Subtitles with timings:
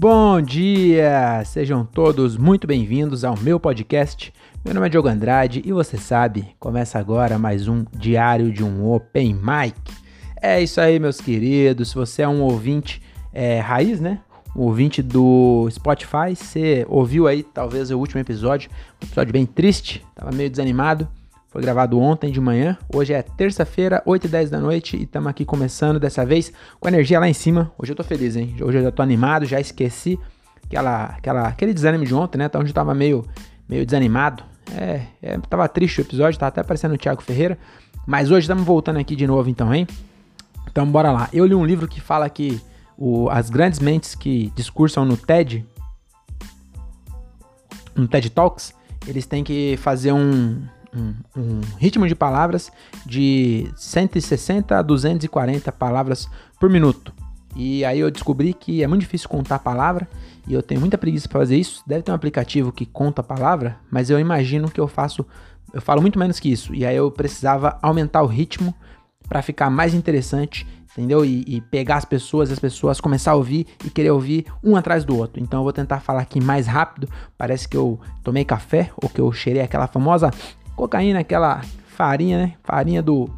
[0.00, 1.42] Bom dia!
[1.44, 4.32] Sejam todos muito bem-vindos ao meu podcast.
[4.64, 8.88] Meu nome é Diogo Andrade e você sabe, começa agora mais um Diário de um
[8.88, 9.76] Open Mic.
[10.40, 11.88] É isso aí, meus queridos.
[11.88, 14.20] Se você é um ouvinte é, raiz, né?
[14.54, 18.70] Um ouvinte do Spotify, você ouviu aí talvez o último episódio,
[19.02, 21.08] um episódio bem triste, tava meio desanimado.
[21.50, 22.76] Foi gravado ontem de manhã.
[22.94, 24.98] Hoje é terça-feira, 8 e 10 da noite.
[24.98, 27.72] E estamos aqui começando dessa vez com a energia lá em cima.
[27.78, 28.54] Hoje eu tô feliz, hein?
[28.60, 30.18] Hoje eu já tô animado, já esqueci
[30.62, 32.50] aquela, aquela, aquele desânimo de ontem, né?
[32.54, 33.24] Onde eu tava meio,
[33.66, 34.44] meio desanimado.
[34.76, 37.58] É, é, tava triste o episódio, tava até parecendo o Thiago Ferreira.
[38.06, 39.86] Mas hoje estamos voltando aqui de novo, então, hein?
[40.70, 41.30] Então bora lá.
[41.32, 42.60] Eu li um livro que fala que
[42.94, 45.64] o, as grandes mentes que discursam no TED,
[47.96, 48.74] no TED Talks,
[49.06, 50.60] eles têm que fazer um,
[50.94, 52.70] um, ritmo de palavras
[53.04, 56.28] de 160 a 240 palavras
[56.58, 57.12] por minuto.
[57.56, 60.08] E aí eu descobri que é muito difícil contar a palavra
[60.46, 61.82] e eu tenho muita preguiça para fazer isso.
[61.86, 65.26] Deve ter um aplicativo que conta a palavra, mas eu imagino que eu faço,
[65.72, 66.74] eu falo muito menos que isso.
[66.74, 68.74] E aí eu precisava aumentar o ritmo
[69.28, 70.66] para ficar mais interessante
[70.98, 71.24] entendeu?
[71.24, 75.04] E, e, pegar as pessoas, as pessoas começar a ouvir e querer ouvir um atrás
[75.04, 75.40] do outro.
[75.40, 77.08] Então eu vou tentar falar aqui mais rápido.
[77.36, 80.30] Parece que eu tomei café ou que eu cheirei aquela famosa
[80.78, 82.54] Cocaína, aquela farinha, né?
[82.62, 83.28] Farinha do.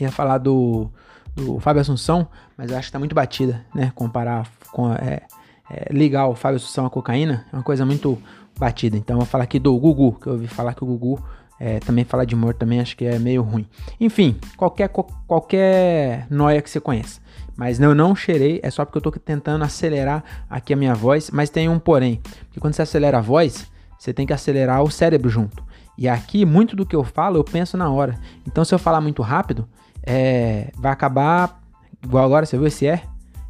[0.00, 0.88] ia falar do,
[1.34, 3.90] do Fábio Assunção, mas eu acho que tá muito batida, né?
[3.96, 4.92] Comparar com.
[4.92, 5.22] É,
[5.68, 8.16] é, ligar o Fábio Assunção à cocaína é uma coisa muito
[8.56, 8.96] batida.
[8.96, 11.20] Então eu vou falar aqui do Gugu, que eu ouvi falar que o Gugu
[11.58, 13.66] é, também falar de morto também acho que é meio ruim.
[13.98, 14.88] Enfim, qualquer,
[15.26, 17.20] qualquer noia que você conheça.
[17.56, 21.28] Mas eu não cheirei, é só porque eu tô tentando acelerar aqui a minha voz,
[21.32, 22.20] mas tem um porém.
[22.44, 23.66] Porque quando você acelera a voz,
[23.98, 25.71] você tem que acelerar o cérebro junto.
[25.96, 28.18] E aqui, muito do que eu falo, eu penso na hora.
[28.46, 29.68] Então, se eu falar muito rápido,
[30.02, 31.60] é, vai acabar.
[32.02, 33.02] Igual agora, você viu esse é?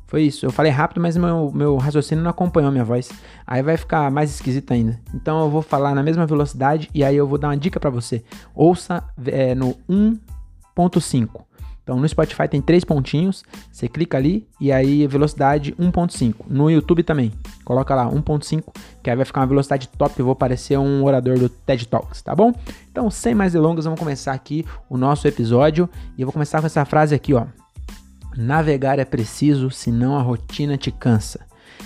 [0.06, 0.44] Foi isso.
[0.44, 3.10] Eu falei rápido, mas meu, meu raciocínio não acompanhou minha voz.
[3.46, 5.00] Aí vai ficar mais esquisito ainda.
[5.14, 7.90] Então, eu vou falar na mesma velocidade e aí eu vou dar uma dica para
[7.90, 8.22] você.
[8.54, 11.44] Ouça é, no 1.5.
[11.82, 16.34] Então no Spotify tem três pontinhos, você clica ali e aí velocidade 1.5.
[16.48, 17.32] No YouTube também,
[17.64, 18.64] coloca lá 1.5,
[19.02, 22.22] que aí vai ficar uma velocidade top, eu vou parecer um orador do TED Talks,
[22.22, 22.52] tá bom?
[22.90, 26.66] Então sem mais delongas, vamos começar aqui o nosso episódio e eu vou começar com
[26.66, 27.46] essa frase aqui, ó.
[28.36, 31.40] Navegar é preciso, senão a rotina te cansa.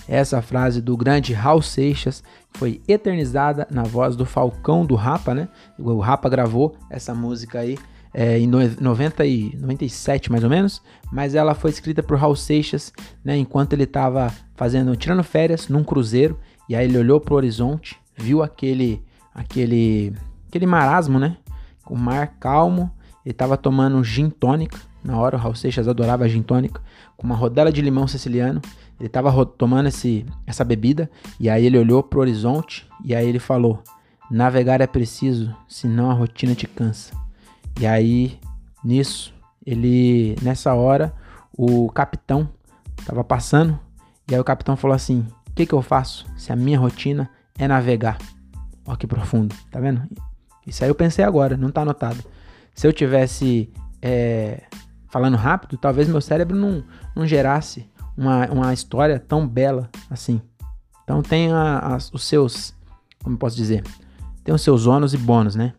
[0.08, 2.22] Essa frase do grande Raul Seixas
[2.54, 5.48] foi eternizada na voz do Falcão do Rapa, né?
[5.78, 7.76] O Rapa gravou essa música aí
[8.18, 10.80] é, em 90 e 97 mais ou menos,
[11.12, 12.90] mas ela foi escrita por Raul Seixas,
[13.22, 18.00] né, enquanto ele estava fazendo, tirando férias num cruzeiro, e aí ele olhou pro horizonte,
[18.16, 19.02] viu aquele,
[19.34, 20.14] aquele,
[20.48, 21.36] aquele marasmo, né,
[21.86, 22.90] o mar calmo,
[23.22, 26.80] ele estava tomando gin tônica, na hora o Raul Seixas adorava gin tônica,
[27.18, 28.62] com uma rodela de limão siciliano,
[28.98, 33.38] ele estava tomando esse, essa bebida, e aí ele olhou pro horizonte, e aí ele
[33.38, 33.82] falou,
[34.30, 37.25] navegar é preciso, senão a rotina te cansa.
[37.78, 38.38] E aí,
[38.82, 41.12] nisso, ele, nessa hora,
[41.52, 42.48] o capitão
[43.04, 43.78] tava passando,
[44.30, 47.28] e aí o capitão falou assim: O que, que eu faço se a minha rotina
[47.58, 48.18] é navegar?
[48.86, 50.02] Olha que profundo, tá vendo?
[50.66, 52.22] Isso aí eu pensei agora, não tá anotado.
[52.74, 53.70] Se eu tivesse
[54.00, 54.62] é,
[55.08, 60.40] falando rápido, talvez meu cérebro não, não gerasse uma, uma história tão bela assim.
[61.04, 62.74] Então tem a, a, os seus,
[63.22, 63.84] como posso dizer,
[64.42, 65.74] tem os seus ônus e bônus, né?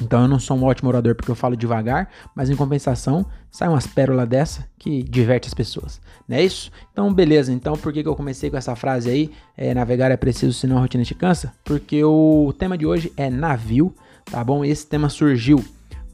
[0.00, 3.68] Então eu não sou um ótimo orador porque eu falo devagar, mas em compensação sai
[3.68, 6.00] umas pérolas dessa que diverte as pessoas.
[6.28, 6.70] Não é isso?
[6.92, 9.30] Então beleza, então por que, que eu comecei com essa frase aí?
[9.56, 11.52] É, navegar é preciso, senão a rotina te cansa?
[11.64, 13.94] Porque o tema de hoje é navio,
[14.24, 14.64] tá bom?
[14.64, 15.62] Esse tema surgiu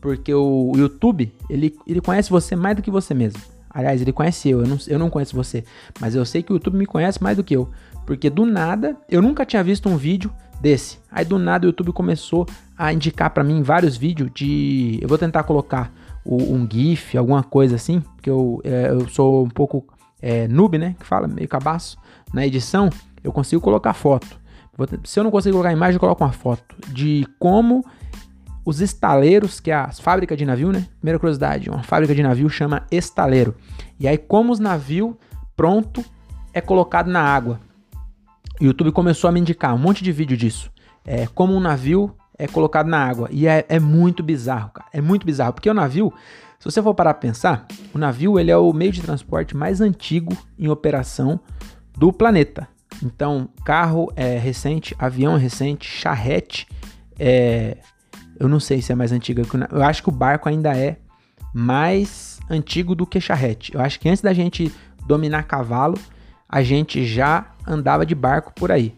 [0.00, 3.40] porque o YouTube, ele, ele conhece você mais do que você mesmo.
[3.70, 5.64] Aliás, ele conhece eu, eu não, eu não conheço você,
[6.00, 7.70] mas eu sei que o YouTube me conhece mais do que eu.
[8.06, 10.98] Porque do nada, eu nunca tinha visto um vídeo desse.
[11.10, 12.46] Aí do nada o YouTube começou
[12.76, 14.98] a indicar para mim vários vídeos de.
[15.02, 15.92] Eu vou tentar colocar
[16.24, 19.86] um GIF, alguma coisa assim, porque eu, é, eu sou um pouco
[20.20, 20.94] é, noob, né?
[20.98, 21.96] Que fala, meio cabaço.
[22.32, 22.90] Na edição,
[23.24, 24.38] eu consigo colocar foto.
[25.04, 27.84] Se eu não consigo colocar imagem, eu coloco uma foto de como
[28.68, 30.86] os estaleiros, que é a fábrica de navio, né?
[30.98, 33.54] Primeira curiosidade, uma fábrica de navio chama estaleiro.
[33.98, 35.14] E aí, como os navios
[35.56, 36.04] pronto
[36.52, 37.58] é colocado na água.
[38.60, 40.70] O YouTube começou a me indicar um monte de vídeo disso.
[41.02, 43.30] É, como um navio é colocado na água.
[43.32, 44.90] E é, é muito bizarro, cara.
[44.92, 45.54] É muito bizarro.
[45.54, 46.12] Porque o navio,
[46.58, 49.80] se você for parar pra pensar, o navio ele é o meio de transporte mais
[49.80, 51.40] antigo em operação
[51.96, 52.68] do planeta.
[53.02, 56.66] Então, carro é recente, avião é recente, charrete
[57.18, 57.78] é.
[58.38, 59.42] Eu não sei se é mais antigo.
[59.70, 60.98] Eu acho que o barco ainda é
[61.52, 63.74] mais antigo do que charrete.
[63.74, 64.72] Eu acho que antes da gente
[65.06, 65.98] dominar cavalo,
[66.48, 68.94] a gente já andava de barco por aí.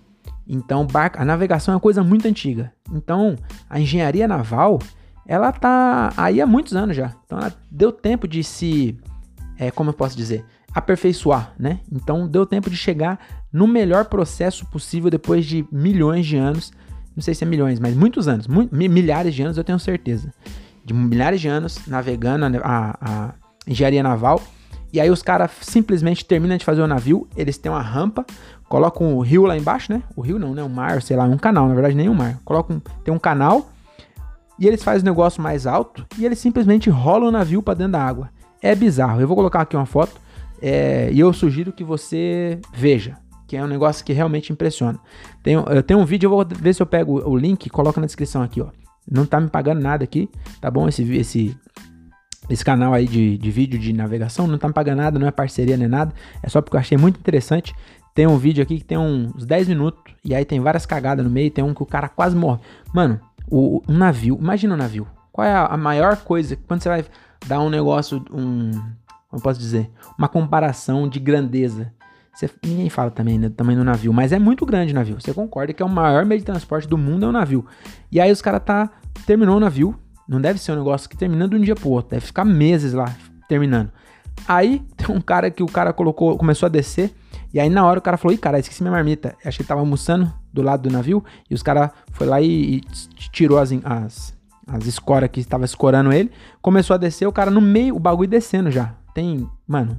[0.46, 2.72] Então, barco, a navegação é uma coisa muito antiga.
[2.92, 3.36] Então,
[3.68, 4.80] a engenharia naval,
[5.26, 7.14] ela tá aí há muitos anos já.
[7.24, 8.98] Então, ela deu tempo de se,
[9.56, 10.44] é, como eu posso dizer,
[10.74, 11.80] aperfeiçoar, né?
[11.90, 13.18] Então, deu tempo de chegar
[13.52, 16.72] no melhor processo possível depois de milhões de anos.
[17.14, 20.32] Não sei se é milhões, mas muitos anos, milhares de anos, eu tenho certeza.
[20.84, 23.34] De milhares de anos navegando a, a
[23.66, 24.40] engenharia naval.
[24.92, 28.26] E aí os caras simplesmente terminam de fazer o navio, eles têm uma rampa,
[28.68, 30.02] colocam o rio lá embaixo, né?
[30.16, 30.62] O rio não, né?
[30.62, 32.38] O mar, sei lá, um canal, na verdade nem um mar.
[32.44, 33.70] Colocam, tem um canal
[34.58, 37.92] e eles fazem o negócio mais alto e eles simplesmente rolam o navio para dentro
[37.92, 38.30] da água.
[38.60, 39.20] É bizarro.
[39.20, 40.20] Eu vou colocar aqui uma foto
[40.60, 43.16] é, e eu sugiro que você veja,
[43.50, 44.96] que é um negócio que realmente impressiona.
[45.42, 47.98] Tem, eu tenho um vídeo, eu vou ver se eu pego o link e coloco
[47.98, 48.68] na descrição aqui, ó.
[49.10, 50.30] Não tá me pagando nada aqui,
[50.60, 50.86] tá bom?
[50.88, 51.58] Esse, esse,
[52.48, 55.32] esse canal aí de, de vídeo de navegação não tá me pagando nada, não é
[55.32, 56.14] parceria nem nada.
[56.40, 57.74] É só porque eu achei muito interessante.
[58.14, 61.30] Tem um vídeo aqui que tem uns 10 minutos e aí tem várias cagadas no
[61.30, 61.50] meio.
[61.50, 62.60] Tem um que o cara quase morre.
[62.94, 63.18] Mano,
[63.50, 65.08] o, um navio, imagina um navio.
[65.32, 66.56] Qual é a, a maior coisa?
[66.68, 67.04] Quando você vai
[67.48, 68.70] dar um negócio, um.
[69.28, 69.90] Como posso dizer?
[70.16, 71.92] Uma comparação de grandeza.
[72.32, 75.20] Você, ninguém fala também né, do tamanho do navio, mas é muito grande o navio.
[75.20, 77.66] Você concorda que é o maior meio de transporte do mundo é o navio.
[78.10, 78.90] E aí os caras tá.
[79.26, 79.98] Terminou o navio.
[80.28, 82.12] Não deve ser um negócio que terminando de um dia pro outro.
[82.12, 83.14] Deve ficar meses lá
[83.48, 83.90] terminando.
[84.46, 87.12] Aí tem um cara que o cara colocou, começou a descer.
[87.52, 89.36] E aí na hora o cara falou, ih, cara, esqueci minha marmita.
[89.44, 91.22] Acho que ele tava almoçando do lado do navio.
[91.50, 92.82] E os caras foi lá e, e
[93.32, 94.34] tirou as, as,
[94.66, 96.30] as escoras que estava escorando ele.
[96.62, 98.94] Começou a descer, o cara no meio, o bagulho descendo já.
[99.12, 99.98] Tem, mano,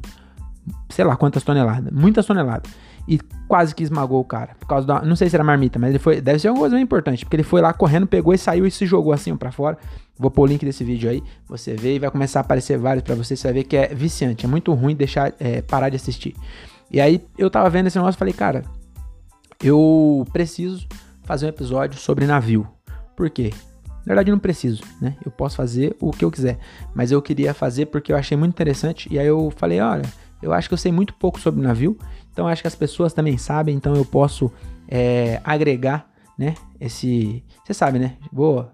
[0.89, 1.91] sei lá quantas toneladas.
[1.91, 2.71] Muitas toneladas.
[3.07, 4.55] E quase que esmagou o cara.
[4.59, 5.01] Por causa da.
[5.01, 6.21] Não sei se era marmita, mas ele foi.
[6.21, 7.25] Deve ser uma coisa bem importante.
[7.25, 9.77] Porque ele foi lá correndo, pegou e saiu e se jogou assim para fora.
[10.17, 11.23] Vou pôr o link desse vídeo aí.
[11.47, 13.35] Você vê e vai começar a aparecer vários para você.
[13.35, 14.45] Você vai ver que é viciante.
[14.45, 16.35] É muito ruim deixar é, parar de assistir.
[16.91, 18.63] E aí eu tava vendo esse negócio e falei, cara,
[19.63, 20.87] eu preciso
[21.23, 22.67] fazer um episódio sobre navio.
[23.15, 23.51] Por quê?
[24.05, 25.15] Na verdade, não preciso, né?
[25.23, 26.57] Eu posso fazer o que eu quiser.
[26.93, 29.07] Mas eu queria fazer porque eu achei muito interessante.
[29.11, 30.03] E aí eu falei, olha,
[30.41, 31.97] eu acho que eu sei muito pouco sobre navio.
[32.31, 33.75] Então acho que as pessoas também sabem.
[33.75, 34.51] Então eu posso
[34.87, 36.55] é, agregar, né?
[36.79, 37.43] Esse.
[37.63, 38.17] Você sabe, né?
[38.31, 38.69] Vou.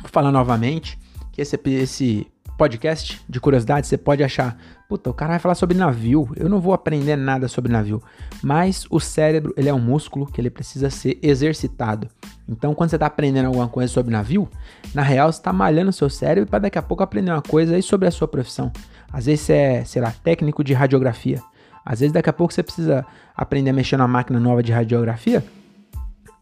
[0.00, 0.98] Vou falar novamente
[1.30, 2.26] que esse, esse
[2.56, 4.56] podcast de curiosidade você pode achar
[4.92, 6.28] Puta, o cara vai falar sobre navio.
[6.36, 8.02] Eu não vou aprender nada sobre navio.
[8.42, 12.08] Mas o cérebro, ele é um músculo que ele precisa ser exercitado.
[12.46, 14.46] Então, quando você está aprendendo alguma coisa sobre navio,
[14.94, 17.74] na real você está malhando o seu cérebro para daqui a pouco aprender uma coisa
[17.74, 18.70] aí sobre a sua profissão.
[19.10, 21.40] Às vezes você é, sei lá, técnico de radiografia.
[21.86, 23.02] Às vezes daqui a pouco você precisa
[23.34, 25.42] aprender a mexer na máquina nova de radiografia.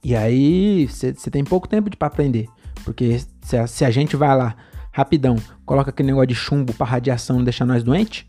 [0.03, 2.49] E aí você, você tem pouco tempo para aprender.
[2.85, 4.57] Porque se a, se a gente vai lá
[4.91, 8.27] rapidão, coloca aquele negócio de chumbo para radiação não deixar nós doentes,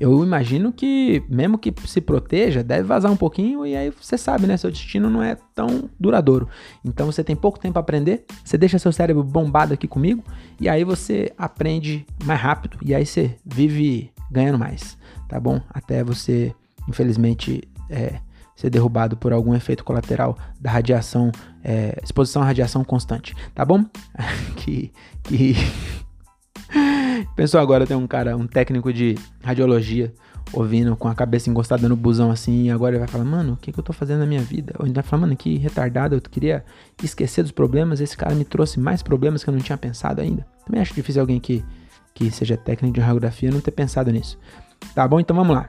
[0.00, 4.46] eu imagino que, mesmo que se proteja, deve vazar um pouquinho e aí você sabe,
[4.46, 4.56] né?
[4.56, 6.48] Seu destino não é tão duradouro.
[6.84, 10.22] Então você tem pouco tempo para aprender, você deixa seu cérebro bombado aqui comigo
[10.60, 14.96] e aí você aprende mais rápido e aí você vive ganhando mais,
[15.28, 15.60] tá bom?
[15.70, 16.54] Até você,
[16.88, 18.20] infelizmente, é,
[18.54, 21.30] ser derrubado por algum efeito colateral da radiação,
[21.62, 23.84] é, exposição à radiação constante, tá bom?
[24.56, 24.92] que.
[25.22, 25.54] que
[27.38, 29.14] Pensou agora tem um cara, um técnico de
[29.44, 30.12] radiologia,
[30.52, 33.56] ouvindo com a cabeça encostada no busão assim, e agora ele vai falar, mano, o
[33.56, 34.74] que, que eu tô fazendo na minha vida?
[34.76, 36.64] Ou ele vai falar, mano, que retardado, eu queria
[37.00, 40.44] esquecer dos problemas, esse cara me trouxe mais problemas que eu não tinha pensado ainda.
[40.66, 41.64] Também acho difícil alguém que,
[42.12, 44.36] que seja técnico de radiografia não ter pensado nisso.
[44.92, 45.20] Tá bom?
[45.20, 45.68] Então vamos lá.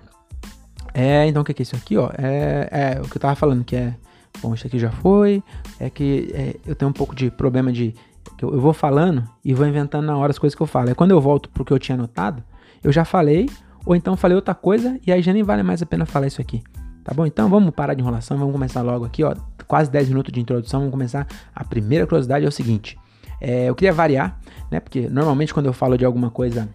[0.92, 2.10] É, então o que, que é isso aqui, ó?
[2.18, 3.94] É, é o que eu tava falando, que é.
[4.42, 5.44] Bom, isso aqui já foi.
[5.80, 7.94] É que é, eu tenho um pouco de problema de
[8.40, 10.90] que eu, eu vou falando e vou inventando na hora as coisas que eu falo.
[10.90, 12.42] É quando eu volto pro que eu tinha anotado,
[12.82, 13.50] eu já falei,
[13.86, 16.40] ou então falei outra coisa, e aí já nem vale mais a pena falar isso
[16.40, 16.64] aqui.
[17.04, 17.26] Tá bom?
[17.26, 19.36] Então vamos parar de enrolação, vamos começar logo aqui, ó.
[19.68, 21.28] Quase 10 minutos de introdução, vamos começar.
[21.54, 22.98] A primeira curiosidade é o seguinte:
[23.42, 24.40] é, eu queria variar,
[24.72, 24.80] né?
[24.80, 26.70] Porque normalmente quando eu falo de alguma coisa.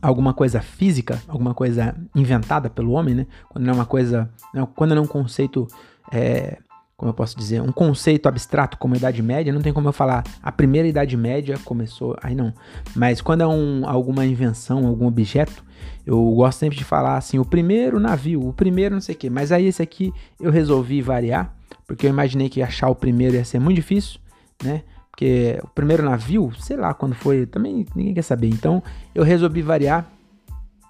[0.00, 3.26] Alguma coisa física, alguma coisa inventada pelo homem, né?
[3.48, 4.30] Quando não é uma coisa.
[4.76, 5.66] Quando não é um conceito
[6.12, 6.58] é,
[6.98, 9.92] como eu posso dizer, um conceito abstrato como a Idade Média, não tem como eu
[9.92, 12.52] falar a primeira Idade Média começou, aí não.
[12.92, 15.64] Mas quando é um, alguma invenção, algum objeto,
[16.04, 19.30] eu gosto sempre de falar assim, o primeiro navio, o primeiro não sei o quê.
[19.30, 21.54] Mas aí esse aqui eu resolvi variar,
[21.86, 24.18] porque eu imaginei que achar o primeiro ia ser muito difícil,
[24.60, 24.82] né?
[25.08, 28.48] Porque o primeiro navio, sei lá quando foi, também ninguém quer saber.
[28.48, 28.82] Então
[29.14, 30.04] eu resolvi variar.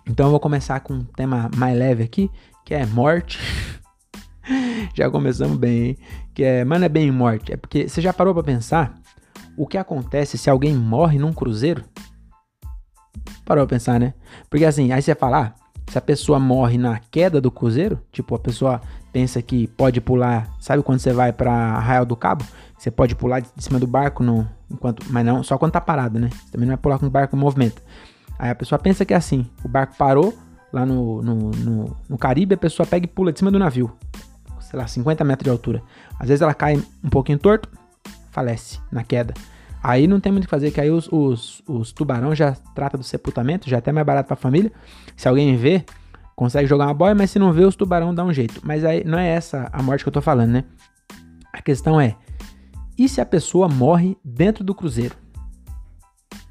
[0.08, 2.30] Então eu vou começar com um tema mais leve aqui,
[2.64, 3.38] que é morte.
[4.94, 5.98] já começamos bem, hein?
[6.34, 7.52] Que é, mano, é bem morte.
[7.52, 8.94] É porque você já parou para pensar
[9.56, 11.84] o que acontece se alguém morre num cruzeiro?
[13.44, 14.14] Parou pra pensar, né?
[14.48, 15.52] Porque assim, aí você fala, ah,
[15.90, 20.48] Se a pessoa morre na queda do cruzeiro, tipo, a pessoa pensa que pode pular,
[20.60, 22.44] sabe quando você vai para Arraial do Cabo?
[22.76, 26.18] Você pode pular de cima do barco no, enquanto, mas não, só quando tá parado,
[26.18, 26.28] né?
[26.30, 27.82] Você também não vai pular com o barco em movimento.
[28.38, 30.36] Aí a pessoa pensa que é assim, o barco parou
[30.72, 33.90] lá no, no, no, no Caribe, a pessoa pega e pula de cima do navio,
[34.68, 35.82] sei lá, 50 metros de altura.
[36.18, 37.68] Às vezes ela cai um pouquinho torto,
[38.30, 39.32] falece na queda.
[39.82, 42.98] Aí não tem muito o que fazer, que aí os, os, os tubarão já trata
[42.98, 44.72] do sepultamento, já é até mais barato pra família.
[45.16, 45.84] Se alguém vê,
[46.36, 48.60] consegue jogar uma boia, mas se não vê, os tubarão dá um jeito.
[48.62, 50.64] Mas aí não é essa a morte que eu tô falando, né?
[51.52, 52.16] A questão é,
[52.98, 55.14] e se a pessoa morre dentro do cruzeiro?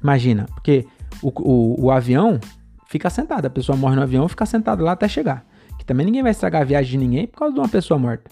[0.02, 0.86] Imagina, porque
[1.22, 2.40] o, o, o avião
[2.86, 5.44] fica sentado, a pessoa morre no avião fica sentado lá até chegar.
[5.88, 8.30] Também ninguém vai estragar a viagem de ninguém por causa de uma pessoa morta.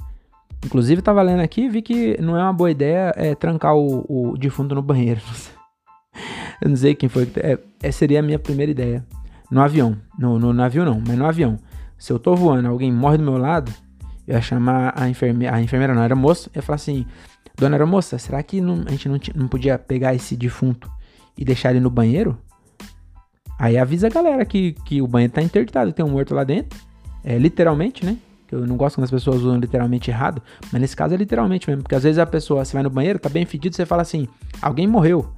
[0.62, 4.36] Inclusive, tava lendo aqui vi que não é uma boa ideia é, trancar o, o
[4.36, 5.22] defunto no banheiro.
[6.60, 7.26] eu não sei quem foi.
[7.36, 9.02] É, é, seria a minha primeira ideia.
[9.50, 9.96] No avião.
[10.18, 11.58] No, no navio não, mas no avião.
[11.96, 13.72] Se eu tô voando alguém morre do meu lado,
[14.28, 15.56] eu ia chamar a enfermeira.
[15.56, 16.50] A enfermeira não, era moça.
[16.52, 17.06] Eu ia falar assim:
[17.56, 20.90] Dona era moça, será que não, a gente não, não podia pegar esse defunto
[21.38, 22.36] e deixar ele no banheiro?
[23.58, 26.78] Aí avisa a galera que, que o banheiro tá interditado, tem um morto lá dentro.
[27.25, 28.16] É literalmente, né?
[28.50, 31.82] Eu não gosto quando as pessoas usam literalmente errado, mas nesse caso é literalmente mesmo,
[31.82, 34.28] porque às vezes a pessoa, você vai no banheiro, tá bem fedido, você fala assim,
[34.62, 35.28] alguém morreu,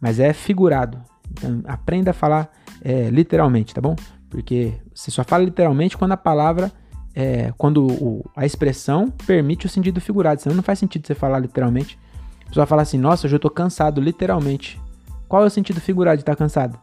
[0.00, 0.98] mas é figurado.
[1.32, 2.50] Então aprenda a falar
[2.82, 3.96] é, literalmente, tá bom?
[4.28, 6.70] Porque você só fala literalmente quando a palavra,
[7.14, 11.38] é, quando o, a expressão permite o sentido figurado, senão não faz sentido você falar
[11.38, 11.98] literalmente.
[12.44, 14.80] A pessoa fala assim, nossa, hoje eu tô cansado, literalmente.
[15.26, 16.78] Qual é o sentido figurado de estar tá cansado?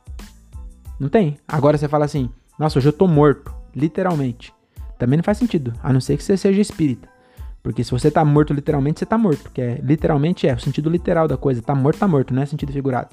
[1.00, 1.38] Não tem.
[1.48, 4.54] Agora você fala assim, nossa, hoje eu tô morto, literalmente.
[4.98, 7.10] Também não faz sentido, a não ser que você seja espírita.
[7.62, 9.50] Porque se você tá morto literalmente, você tá morto.
[9.52, 11.64] Que é, literalmente é o sentido literal da coisa.
[11.64, 13.10] Tá morto, tá morto, não é sentido figurado.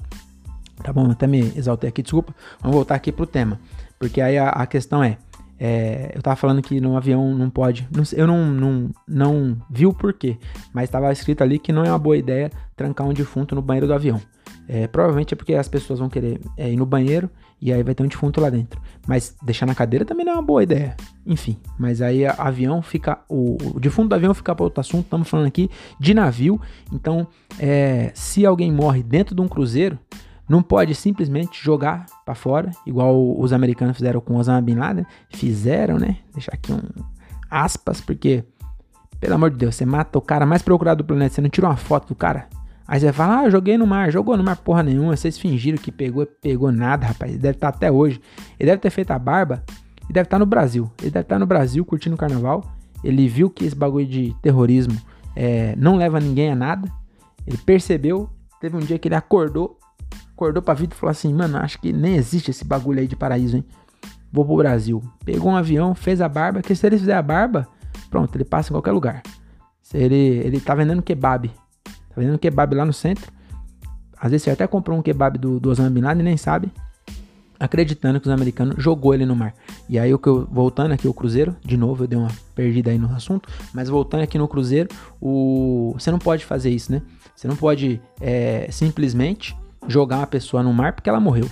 [0.83, 2.35] Tá bom, até me exaltei aqui, desculpa.
[2.61, 3.59] Vamos voltar aqui pro tema.
[3.97, 5.17] Porque aí a, a questão é,
[5.59, 7.87] é, Eu tava falando que no avião não pode.
[7.91, 10.37] Não, eu não, não, não vi o porquê.
[10.71, 13.87] Mas estava escrito ali que não é uma boa ideia trancar um defunto no banheiro
[13.87, 14.21] do avião.
[14.67, 17.29] É, provavelmente é porque as pessoas vão querer é, ir no banheiro
[17.61, 18.81] e aí vai ter um defunto lá dentro.
[19.07, 20.95] Mas deixar na cadeira também não é uma boa ideia.
[21.25, 23.19] Enfim, mas aí a, avião fica.
[23.29, 25.05] O, o defunto do avião fica para outro assunto.
[25.05, 26.59] Estamos falando aqui de navio.
[26.91, 27.27] Então,
[27.59, 29.97] é, se alguém morre dentro de um cruzeiro,
[30.47, 35.05] não pode simplesmente jogar para fora, igual os americanos fizeram com Osama Bin Laden.
[35.29, 36.17] Fizeram, né?
[36.33, 36.81] Deixar aqui um
[37.49, 38.43] aspas, porque,
[39.19, 41.67] pelo amor de Deus, você mata o cara mais procurado do planeta, você não tira
[41.67, 42.47] uma foto do cara.
[42.87, 44.11] Aí você fala, ah, eu joguei no mar.
[44.11, 45.15] Jogou no mar porra nenhuma.
[45.15, 47.31] Vocês fingiram que pegou, pegou nada, rapaz.
[47.31, 48.19] Ele deve estar tá até hoje.
[48.59, 49.63] Ele deve ter feito a barba
[50.09, 50.91] e deve estar tá no Brasil.
[51.01, 52.63] Ele deve estar tá no Brasil curtindo o carnaval.
[53.03, 54.99] Ele viu que esse bagulho de terrorismo
[55.35, 56.91] é, não leva ninguém a nada.
[57.47, 58.29] Ele percebeu.
[58.59, 59.77] Teve um dia que ele acordou,
[60.31, 63.15] acordou pra vida e falou assim: Mano, acho que nem existe esse bagulho aí de
[63.15, 63.65] paraíso, hein?
[64.31, 65.03] Vou pro Brasil.
[65.25, 66.61] Pegou um avião, fez a barba.
[66.61, 67.67] Que se ele fizer a barba,
[68.09, 69.21] pronto, ele passa em qualquer lugar.
[69.93, 71.51] Ele, ele tá vendendo kebab
[72.13, 73.31] Tá vendendo kebab lá no centro.
[74.17, 76.71] Às vezes você até comprou um kebab do, do Osama Bin Laden e nem sabe.
[77.59, 79.53] Acreditando que os americanos jogou ele no mar.
[79.87, 82.91] E aí, o que eu, voltando aqui o Cruzeiro, de novo, eu dei uma perdida
[82.91, 84.89] aí no assunto, mas voltando aqui no Cruzeiro,
[85.21, 87.01] o, você não pode fazer isso, né?
[87.35, 89.55] Você não pode é, simplesmente
[89.87, 91.49] jogar uma pessoa no mar porque ela morreu.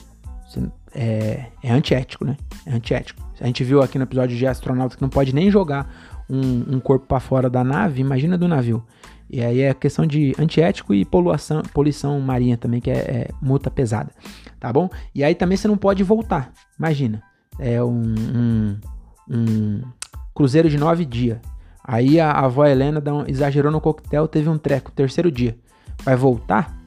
[0.48, 0.62] Você,
[0.94, 2.38] é, é antiético, né?
[2.66, 3.22] É antiético.
[3.40, 5.92] A gente viu aqui no episódio de astronauta que não pode nem jogar
[6.30, 8.84] um, um corpo para fora da nave, imagina do navio.
[9.34, 13.72] E aí é questão de antiético e poluição, poluição marinha também, que é, é, multa
[13.72, 14.12] pesada,
[14.60, 14.90] tá bom?
[15.16, 17.24] E aí também você não pode voltar, imagina,
[17.58, 18.04] é um,
[18.36, 18.78] um,
[19.30, 19.82] um
[20.36, 21.40] cruzeiro de nove dias.
[21.82, 25.58] Aí a, a avó Helena um, exagerou no coquetel, teve um treco, terceiro dia.
[26.04, 26.78] Vai voltar?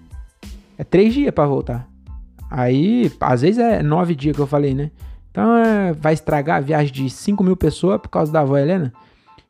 [0.77, 1.89] É três dias para voltar.
[2.51, 4.91] Aí, às vezes é nove dias que eu falei, né?
[5.31, 8.93] Então é, vai estragar a viagem de 5 mil pessoas por causa da avó Helena?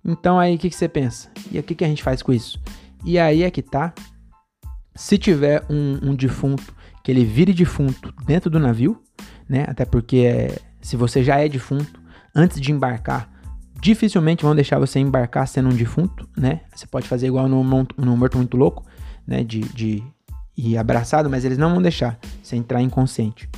[0.04, 1.28] Então aí o que, que você pensa?
[1.50, 2.60] E o que, que a gente faz com isso?
[3.04, 3.92] E aí é que tá.
[4.94, 9.02] Se tiver um, um defunto, que ele vire defunto dentro do navio,
[9.48, 9.64] né?
[9.68, 12.00] Até porque é, se você já é defunto,
[12.34, 13.30] antes de embarcar,
[13.80, 16.62] dificilmente vão deixar você embarcar sendo um defunto, né?
[16.74, 17.62] Você pode fazer igual no,
[17.96, 18.86] no Morto Muito Louco,
[19.26, 19.44] né?
[19.44, 20.02] De, de
[20.56, 23.48] ir abraçado, mas eles não vão deixar você entrar inconsciente.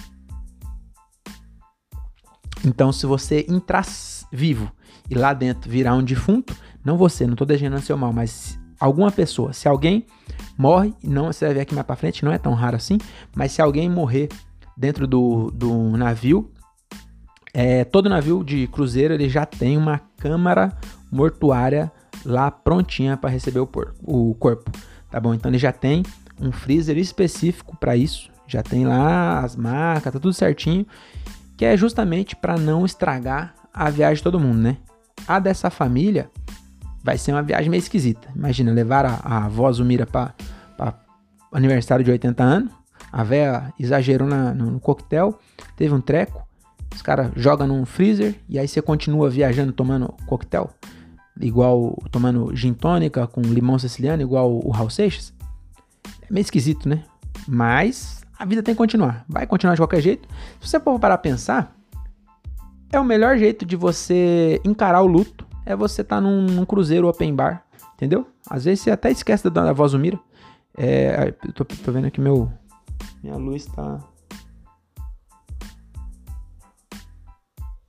[2.65, 3.87] Então, se você entrar
[4.33, 4.73] vivo
[5.09, 9.11] e lá dentro virar um defunto, não você, não estou desejando seu mal, mas alguma
[9.11, 10.07] pessoa, se alguém
[10.57, 12.99] morre, não você vai ver aqui mais para frente, não é tão raro assim,
[13.35, 14.29] mas se alguém morrer
[14.77, 16.51] dentro do, do navio,
[17.53, 20.77] é, todo navio de cruzeiro ele já tem uma câmara
[21.11, 21.91] mortuária
[22.25, 23.69] lá prontinha para receber o,
[24.03, 24.71] o corpo,
[25.11, 25.33] tá bom?
[25.33, 26.03] Então ele já tem
[26.41, 30.87] um freezer específico para isso, já tem lá as marcas, tá tudo certinho,
[31.57, 34.77] que é justamente para não estragar a viagem de todo mundo, né?
[35.27, 36.31] A dessa família
[37.07, 38.29] vai ser uma viagem meio esquisita.
[38.35, 40.35] Imagina, levar a, a avó Zumira para
[41.53, 42.73] aniversário de 80 anos.
[43.13, 45.39] A véia exagerou na, no, no coquetel,
[45.77, 46.45] teve um treco.
[46.93, 50.69] Os caras jogam num freezer e aí você continua viajando tomando coquetel.
[51.41, 55.33] Igual tomando gin tônica com limão siciliano, igual o Raul Seixas.
[56.23, 57.05] É meio esquisito, né?
[57.47, 59.25] Mas a vida tem que continuar.
[59.29, 60.29] Vai continuar de qualquer jeito.
[60.61, 61.73] Se você for parar a pensar,
[62.91, 65.36] é o melhor jeito de você encarar o luto.
[65.67, 67.67] É você estar tá num, num, cruzeiro open bar.
[67.95, 68.27] Entendeu?
[68.49, 70.19] Às vezes você até esquece da, da voz do Mira.
[70.79, 72.51] É, eu tô, tô vendo que meu.
[73.23, 73.99] Minha luz tá.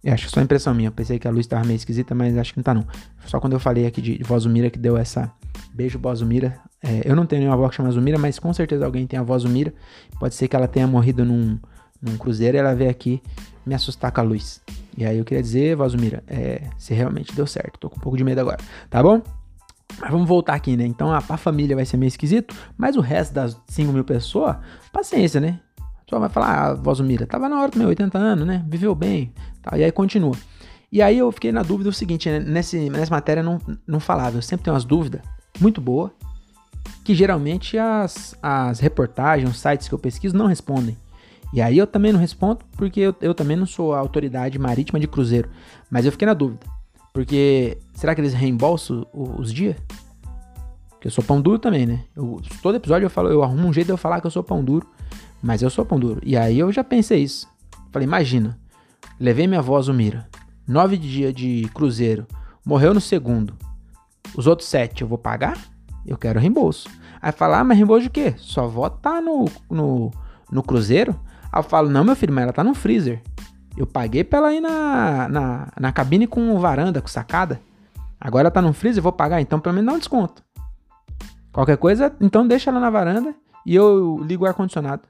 [0.04, 0.88] Eu acho que só impressão minha.
[0.88, 2.88] Eu pensei que a luz tava meio esquisita, mas acho que não tá não.
[3.26, 5.32] Só quando eu falei aqui de, voz Mira que deu essa.
[5.74, 6.60] Beijo, voz Mira.
[6.82, 9.24] É, eu não tenho nenhuma avó que chama Zumira, mas com certeza alguém tem a
[9.24, 9.74] voz Zumira.
[10.20, 11.60] Pode ser que ela tenha morrido num,
[12.02, 13.22] num cruzeiro e ela veio aqui
[13.66, 14.62] me assustar com a luz.
[14.98, 17.80] E aí eu queria dizer, Vozumira, é, se realmente deu certo.
[17.80, 18.58] Tô com um pouco de medo agora,
[18.90, 19.22] tá bom?
[20.00, 20.86] Mas vamos voltar aqui, né?
[20.86, 24.58] Então a, a família vai ser meio esquisito, mas o resto das 5 mil pessoas,
[24.92, 25.60] paciência, né?
[26.10, 28.66] Só vai falar, ah, Vozumira, tava na hora meu 80 anos, né?
[28.68, 29.78] Viveu bem, tá?
[29.78, 30.36] E aí continua.
[30.92, 32.40] E aí eu fiquei na dúvida o seguinte, né?
[32.40, 35.22] Nesse, nessa matéria não, não falava, eu sempre tenho umas dúvidas
[35.60, 36.12] muito boas,
[37.04, 40.98] que geralmente as, as reportagens, os sites que eu pesquiso não respondem.
[41.54, 45.00] E aí eu também não respondo, porque eu, eu também não sou a autoridade marítima
[45.00, 45.50] de cruzeiro.
[45.90, 46.60] Mas eu fiquei na dúvida.
[47.14, 49.76] Porque será que eles reembolsam os, dias?
[50.90, 52.04] Porque eu sou pão duro também, né?
[52.16, 54.44] Eu, todo episódio eu falo, eu arrumo um jeito de eu falar que eu sou
[54.44, 54.88] pão duro.
[55.42, 56.20] Mas eu sou pão duro.
[56.24, 57.48] E aí eu já pensei isso.
[57.92, 58.60] Falei, imagina.
[59.20, 60.28] Levei minha avó Zumira.
[60.68, 62.28] Nove dias de cruzeiro.
[62.66, 63.56] Morreu no segundo.
[64.36, 65.58] Os outros sete eu vou pagar?
[66.06, 66.90] Eu quero reembolso.
[67.22, 68.36] Aí falar, ah, mas reembolso de quê?
[68.38, 70.12] Sua avó tá no, no,
[70.52, 71.20] no cruzeiro?
[71.52, 73.22] Aí eu falo, não, meu filho, mas ela tá no freezer.
[73.76, 77.62] Eu paguei pra ela ir na, na, na cabine com varanda, com sacada.
[78.20, 80.44] Agora ela tá no freezer, vou pagar, então pelo menos dá um desconto.
[81.52, 85.04] Qualquer coisa, então deixa ela na varanda e eu ligo o ar-condicionado.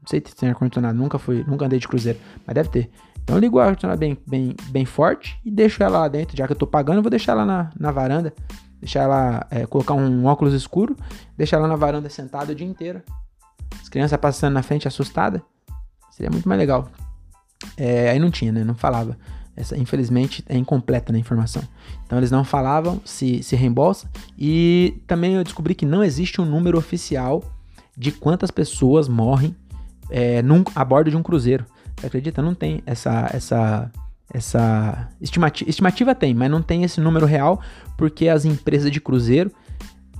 [0.00, 2.90] Não sei se tem ar-condicionado, nunca fui, nunca andei de cruzeiro, mas deve ter.
[3.22, 6.36] Então eu ligo o ar-condicionado bem, bem, bem forte e deixo ela lá dentro.
[6.36, 8.34] Já que eu tô pagando, eu vou deixar ela na, na varanda.
[8.80, 10.96] Deixar ela, é, colocar um óculos escuro,
[11.36, 13.00] deixar ela na varanda sentada o dia inteiro.
[13.80, 15.40] As crianças passando na frente assustada.
[16.12, 16.88] Seria muito mais legal.
[17.76, 18.62] É, aí não tinha, né?
[18.62, 19.16] Não falava.
[19.56, 21.62] Essa, infelizmente, é incompleta na informação.
[22.06, 24.08] Então, eles não falavam se, se reembolsa.
[24.38, 27.42] E também eu descobri que não existe um número oficial
[27.96, 29.54] de quantas pessoas morrem
[30.10, 31.66] é, num, a bordo de um cruzeiro.
[31.96, 32.40] Você acredita?
[32.40, 33.90] Não tem essa, essa,
[34.32, 37.60] essa estimativa, estimativa tem, mas não tem esse número real
[37.96, 39.52] porque as empresas de cruzeiro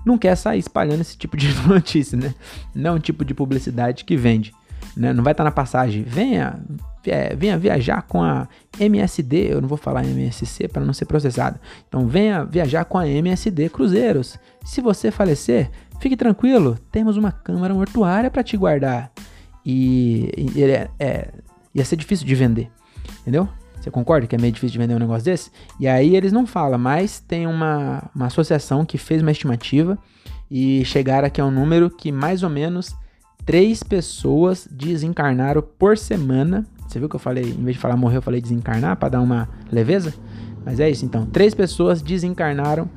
[0.04, 2.34] não quer sair espalhando esse tipo de notícia, né?
[2.74, 4.52] Não é um tipo de publicidade que vende
[4.96, 5.12] né?
[5.12, 6.02] Não vai estar na passagem.
[6.02, 6.60] Venha,
[7.06, 11.58] é, venha viajar com a MSD, eu não vou falar MSC para não ser processado.
[11.88, 14.38] Então venha viajar com a MSD Cruzeiros.
[14.64, 19.10] Se você falecer, fique tranquilo, temos uma câmara mortuária para te guardar.
[19.64, 21.28] E, e é, é,
[21.74, 22.70] ia ser difícil de vender,
[23.20, 23.48] entendeu?
[23.80, 25.50] Você concorda que é meio difícil de vender um negócio desse?
[25.80, 29.98] E aí eles não falam, mas tem uma, uma associação que fez uma estimativa
[30.48, 32.94] e chegaram aqui a um número que mais ou menos
[33.44, 36.66] três pessoas desencarnaram por semana.
[36.86, 39.20] Você viu que eu falei, em vez de falar morreu, eu falei desencarnar para dar
[39.20, 40.14] uma leveza?
[40.64, 41.26] Mas é isso então.
[41.26, 42.88] Três pessoas desencarnaram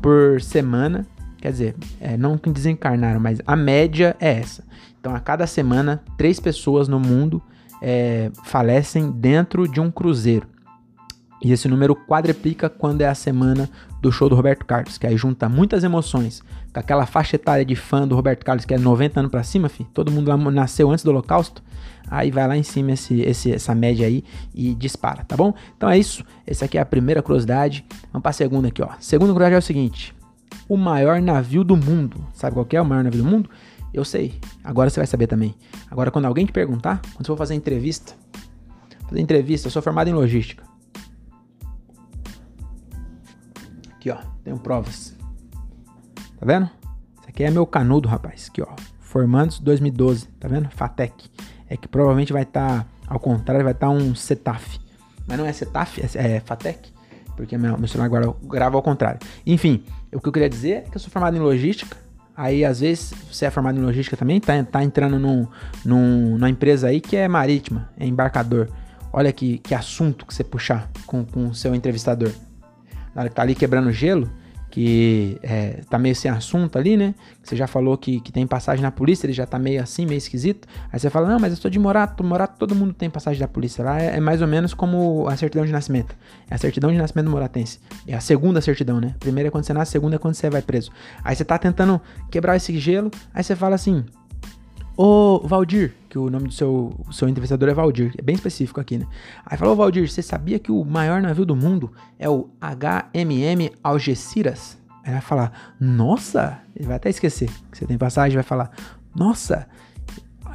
[0.00, 1.06] por semana.
[1.38, 4.64] Quer dizer, é, não desencarnaram, mas a média é essa.
[5.00, 7.40] Então, a cada semana, três pessoas no mundo
[7.80, 10.46] é, falecem dentro de um cruzeiro.
[11.42, 13.70] E esse número quadriplica quando é a semana
[14.00, 17.76] do show do Roberto Carlos, que aí junta muitas emoções, com aquela faixa etária de
[17.76, 21.04] fã do Roberto Carlos, que é 90 anos pra cima, fi, todo mundo nasceu antes
[21.04, 21.62] do Holocausto,
[22.10, 24.24] aí vai lá em cima esse, esse, essa média aí
[24.54, 25.54] e dispara, tá bom?
[25.76, 28.90] Então é isso, essa aqui é a primeira curiosidade, vamos pra segunda aqui, ó.
[28.98, 30.14] Segunda curiosidade é o seguinte,
[30.68, 33.50] o maior navio do mundo, sabe qual é o maior navio do mundo?
[33.92, 35.54] Eu sei, agora você vai saber também.
[35.90, 38.12] Agora quando alguém te perguntar, quando você for fazer entrevista,
[39.08, 40.67] fazer entrevista, eu sou formado em logística,
[44.08, 44.16] Aqui, ó.
[44.42, 45.14] Tenho provas.
[46.38, 46.70] Tá vendo?
[47.20, 48.48] Isso aqui é meu canudo, rapaz.
[48.50, 48.68] Aqui, ó.
[49.00, 50.26] Formandos 2012.
[50.40, 50.68] Tá vendo?
[50.70, 51.30] Fatec.
[51.68, 54.80] É que provavelmente vai estar, tá, ao contrário, vai estar tá um Cetaf.
[55.26, 56.90] Mas não é Cetaf, é, é Fatec.
[57.36, 59.20] Porque meu, meu celular agora grava ao contrário.
[59.46, 61.96] Enfim, o que eu queria dizer é que eu sou formado em logística.
[62.34, 65.46] Aí, às vezes, você é formado em logística também, tá, tá entrando num,
[65.84, 68.68] num, numa empresa aí que é marítima, é embarcador.
[69.12, 72.32] Olha que, que assunto que você puxar com o seu entrevistador
[73.24, 74.30] que tá ali quebrando gelo,
[74.70, 77.14] que é, tá meio sem assunto ali, né?
[77.42, 80.18] Você já falou que, que tem passagem na polícia, ele já tá meio assim, meio
[80.18, 80.68] esquisito.
[80.92, 83.48] Aí você fala, não, mas eu sou de Morato, Morato todo mundo tem passagem da
[83.48, 83.82] polícia.
[83.82, 86.14] Lá é, é, mais ou menos como a certidão de nascimento.
[86.50, 87.80] É a certidão de nascimento moratense.
[88.06, 89.14] É a segunda certidão, né?
[89.18, 90.90] Primeira é quando você nasce, segunda é quando você vai preso.
[91.24, 92.00] Aí você tá tentando
[92.30, 94.04] quebrar esse gelo, aí você fala assim,
[95.00, 98.98] Ô, Valdir, que o nome do seu, seu entrevistador é Valdir, é bem específico aqui,
[98.98, 99.06] né?
[99.46, 104.76] Aí falou, Valdir, você sabia que o maior navio do mundo é o HMM Algeciras?
[105.04, 108.72] Aí vai falar, nossa, ele vai até esquecer que você tem passagem, vai falar,
[109.14, 109.68] nossa,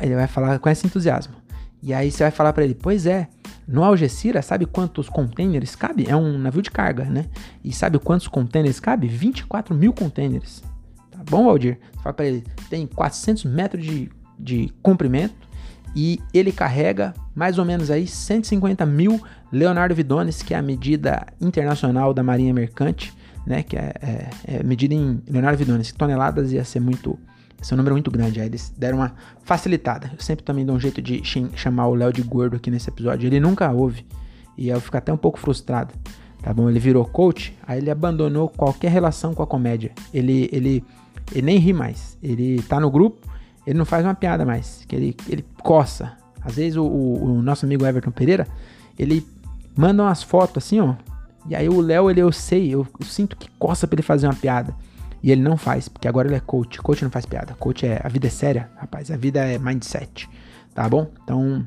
[0.02, 1.36] ele vai falar com esse entusiasmo.
[1.82, 3.30] E aí você vai falar para ele, pois é,
[3.66, 6.06] no Algeciras, sabe quantos containers cabe?
[6.06, 7.28] É um navio de carga, né?
[7.64, 9.08] E sabe quantos containers cabe?
[9.08, 10.62] 24 mil containers.
[11.10, 11.80] Tá bom, Valdir?
[11.94, 14.12] Você fala pra ele, tem 400 metros de
[14.44, 15.36] de comprimento
[15.96, 21.26] e ele carrega mais ou menos aí 150 mil Leonardo Vidones, que é a medida
[21.40, 23.14] internacional da Marinha Mercante,
[23.46, 23.62] né?
[23.64, 27.20] Que é, é, é medida em Leonardo Vidones, toneladas ia ser muito,
[27.58, 28.40] ia ser um número muito grande.
[28.40, 30.10] Aí eles deram uma facilitada.
[30.12, 31.22] Eu sempre também dou um jeito de
[31.56, 33.28] chamar o Léo de gordo aqui nesse episódio.
[33.28, 34.06] Ele nunca ouve
[34.58, 35.94] e eu fico até um pouco frustrado.
[36.42, 36.70] Tá bom?
[36.70, 39.92] Ele virou coach, aí ele abandonou qualquer relação com a comédia.
[40.14, 40.84] Ele, ele,
[41.32, 42.18] ele nem ri mais.
[42.22, 43.26] Ele tá no grupo,
[43.66, 46.14] ele não faz uma piada mais, que ele, ele coça.
[46.42, 48.48] Às vezes o, o, o nosso amigo Everton Pereira,
[48.98, 49.26] ele
[49.76, 50.96] manda umas fotos assim, ó.
[51.48, 54.28] E aí o Léo, ele eu sei, eu, eu, sinto que coça pra ele fazer
[54.28, 54.74] uma piada.
[55.22, 56.82] E ele não faz, porque agora ele é coach.
[56.82, 57.54] Coach não faz piada.
[57.56, 58.02] Coach é.
[58.04, 59.10] A vida é séria, rapaz.
[59.10, 60.30] A vida é mindset.
[60.74, 61.10] Tá bom?
[61.24, 61.66] Então,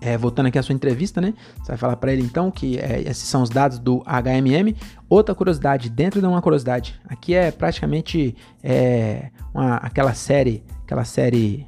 [0.00, 1.34] é, voltando aqui à sua entrevista, né?
[1.56, 4.76] Você vai falar para ele então que é, esses são os dados do HMM.
[5.08, 11.66] Outra curiosidade, dentro de uma curiosidade, aqui é praticamente é, uma, aquela série aquela série.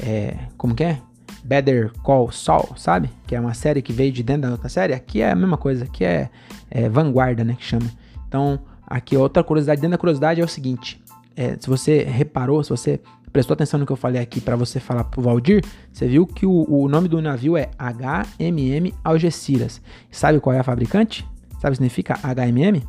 [0.00, 1.00] É, como que é?
[1.42, 3.10] Better Call Saul, sabe?
[3.26, 4.94] Que é uma série que veio de dentro da outra série.
[4.94, 6.30] Aqui é a mesma coisa, aqui é,
[6.70, 7.56] é vanguarda, né?
[7.58, 7.90] Que chama.
[8.28, 11.02] Então, aqui outra curiosidade dentro da curiosidade é o seguinte:
[11.36, 13.00] é, se você reparou, se você
[13.32, 16.46] prestou atenção no que eu falei aqui para você falar pro Valdir, você viu que
[16.46, 19.80] o, o, nome do navio é HMM Algeciras.
[20.12, 21.26] Sabe qual é a fabricante?
[21.58, 22.82] Sabe o que significa HMM?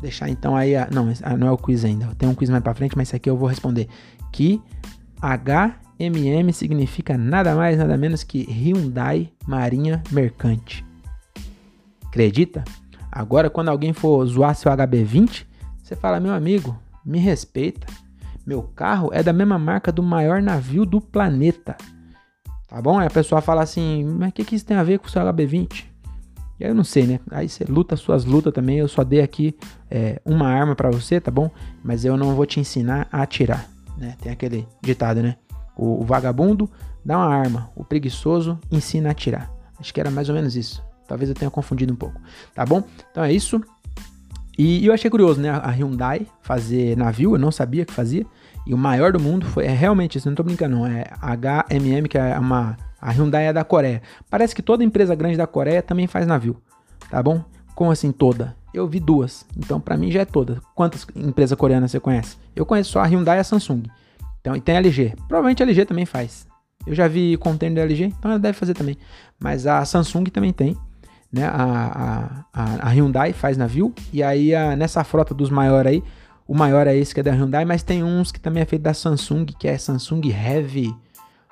[0.00, 2.06] Deixar então aí a, não, não é o quiz ainda.
[2.16, 3.88] Tem um quiz mais para frente, mas esse aqui eu vou responder
[4.32, 4.60] que
[5.20, 10.84] HMM significa nada mais nada menos que Hyundai Marinha Mercante.
[12.06, 12.64] Acredita?
[13.10, 15.44] Agora quando alguém for zoar seu HB20,
[15.82, 17.86] você fala: "Meu amigo, me respeita.
[18.46, 21.76] Meu carro é da mesma marca do maior navio do planeta."
[22.68, 22.98] Tá bom?
[22.98, 25.10] Aí a pessoa fala assim: "Mas o que, que isso tem a ver com o
[25.10, 25.84] seu HB20?"
[26.60, 27.20] E aí eu não sei, né?
[27.30, 28.78] Aí você luta suas lutas também.
[28.78, 29.56] Eu só dei aqui
[29.90, 31.50] é, uma arma para você, tá bom?
[31.84, 34.16] Mas eu não vou te ensinar a atirar né?
[34.20, 35.36] Tem aquele ditado, né?
[35.76, 36.70] O, vagabundo
[37.04, 39.50] dá uma arma, o preguiçoso ensina a atirar.
[39.78, 40.84] Acho que era mais ou menos isso.
[41.06, 42.20] Talvez eu tenha confundido um pouco.
[42.54, 42.82] Tá bom?
[43.10, 43.60] Então é isso.
[44.58, 45.50] E, e eu achei curioso, né?
[45.50, 48.26] A Hyundai fazer navio, eu não sabia que fazia.
[48.66, 49.64] E o maior do mundo foi.
[49.64, 50.86] É realmente isso, não tô brincando, não.
[50.86, 52.76] É HMM, que é uma.
[53.00, 54.02] A Hyundai é da Coreia.
[54.28, 56.60] Parece que toda empresa grande da Coreia também faz navio.
[57.08, 57.42] Tá bom?
[57.74, 58.57] Como assim toda?
[58.78, 59.44] Eu vi duas.
[59.56, 60.60] Então, para mim já é toda.
[60.74, 62.36] Quantas empresas coreanas você conhece?
[62.54, 63.82] Eu conheço só a Hyundai e a Samsung.
[64.40, 65.14] Então, e tem a LG.
[65.26, 66.46] Provavelmente a LG também faz.
[66.86, 68.96] Eu já vi container da LG, então ela deve fazer também.
[69.38, 70.76] Mas a Samsung também tem.
[71.32, 71.44] Né?
[71.44, 73.92] A, a, a Hyundai faz navio.
[74.12, 76.04] E aí, a, nessa frota dos maiores aí,
[76.46, 78.82] o maior é esse que é da Hyundai, mas tem uns que também é feito
[78.82, 80.94] da Samsung, que é Samsung Heavy,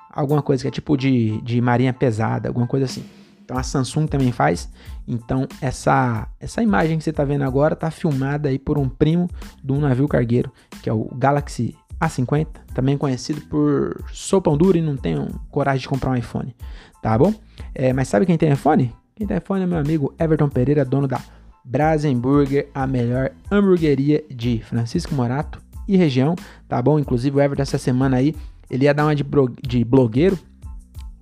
[0.09, 3.03] alguma coisa que é tipo de, de marinha pesada, alguma coisa assim.
[3.47, 4.69] Então a Samsung também faz.
[5.07, 9.29] Então essa essa imagem que você está vendo agora está filmada aí por um primo
[9.63, 10.51] de um navio cargueiro,
[10.83, 15.79] que é o Galaxy A50, também conhecido por sou pão duro e não tenho coragem
[15.79, 16.53] de comprar um iPhone,
[17.01, 17.33] tá bom?
[17.73, 18.93] É, mas sabe quem tem iPhone?
[19.15, 21.21] Quem tem iPhone é meu amigo Everton Pereira, dono da
[21.63, 26.35] Brasenburger, a melhor hamburgueria de Francisco Morato e região,
[26.67, 26.99] tá bom?
[26.99, 28.35] Inclusive o Everton essa semana aí,
[28.69, 29.25] ele ia dar uma de,
[29.65, 30.37] de blogueiro,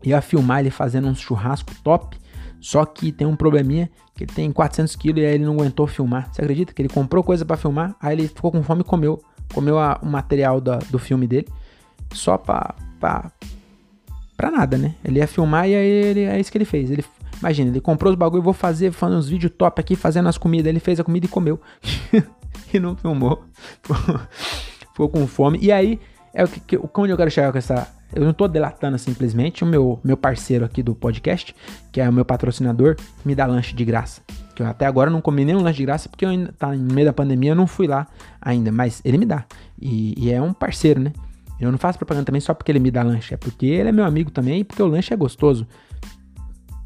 [0.06, 2.18] ia filmar ele fazendo um churrasco top.
[2.60, 5.86] Só que tem um probleminha, que ele tem 400 quilos e aí ele não aguentou
[5.86, 6.30] filmar.
[6.32, 9.22] Você acredita que ele comprou coisa para filmar, aí ele ficou com fome e comeu.
[9.54, 11.48] Comeu a, o material da, do filme dele,
[12.12, 13.32] só pra, pra,
[14.36, 14.96] pra nada, né?
[15.04, 16.90] Ele ia filmar e aí ele, é isso que ele fez.
[16.90, 17.06] Ele,
[17.40, 20.68] imagina, ele comprou os bagulho, vou fazer, fazendo uns vídeos top aqui, fazendo as comidas.
[20.68, 21.62] Ele fez a comida e comeu.
[22.74, 23.44] e não filmou.
[24.92, 25.60] ficou com fome.
[25.62, 26.00] E aí,
[26.34, 29.64] é o que, que, onde eu quero chegar com essa, eu não tô delatando simplesmente
[29.64, 31.56] o meu, meu parceiro aqui do podcast,
[31.92, 34.22] que é o meu patrocinador, me dá lanche de graça.
[34.56, 36.94] Que eu até agora não comi nenhum lanche de graça, porque eu ainda tá no
[36.94, 38.08] meio da pandemia, eu não fui lá
[38.42, 39.46] ainda, mas ele me dá.
[39.80, 41.12] E, e é um parceiro, né?
[41.60, 43.92] Eu não faço propaganda também só porque ele me dá lanche, é porque ele é
[43.92, 45.68] meu amigo também e porque o lanche é gostoso.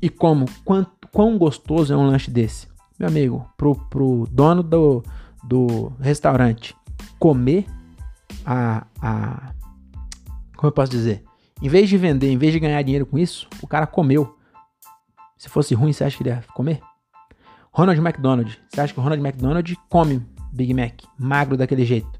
[0.01, 0.45] E como?
[0.63, 2.67] Quanto, quão gostoso é um lanche desse?
[2.97, 5.03] Meu amigo, pro, pro dono do,
[5.43, 6.75] do restaurante
[7.17, 7.65] comer
[8.45, 9.53] a, a.
[10.59, 11.23] Como eu posso dizer?
[11.61, 14.35] Em vez de vender, em vez de ganhar dinheiro com isso, o cara comeu.
[15.37, 16.81] Se fosse ruim, você acha que ele ia comer?
[17.71, 18.59] Ronald McDonald.
[18.67, 22.19] Você acha que o Ronald McDonald come Big Mac magro daquele jeito?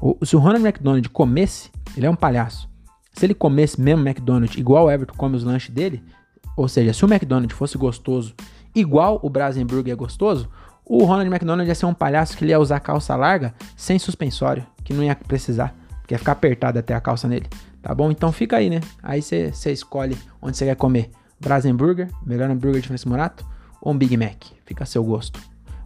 [0.00, 2.70] O, se o Ronald McDonald comesse, ele é um palhaço.
[3.12, 6.02] Se ele comesse mesmo McDonald's igual o Everton come os lanches dele,
[6.56, 8.34] ou seja, se o McDonald's fosse gostoso
[8.74, 10.48] igual o Brasenburger é gostoso,
[10.86, 14.66] o Ronald McDonald ia ser um palhaço que ele ia usar calça larga sem suspensório,
[14.82, 15.74] que não ia precisar,
[16.10, 17.46] que ia ficar apertado até a calça nele.
[17.80, 18.10] Tá bom?
[18.10, 18.80] Então fica aí, né?
[19.00, 21.08] Aí você escolhe onde você quer comer.
[21.38, 23.46] Brasenburger, melhor hambúrguer de Francisco Morato,
[23.80, 24.42] ou um Big Mac.
[24.66, 25.40] Fica a seu gosto.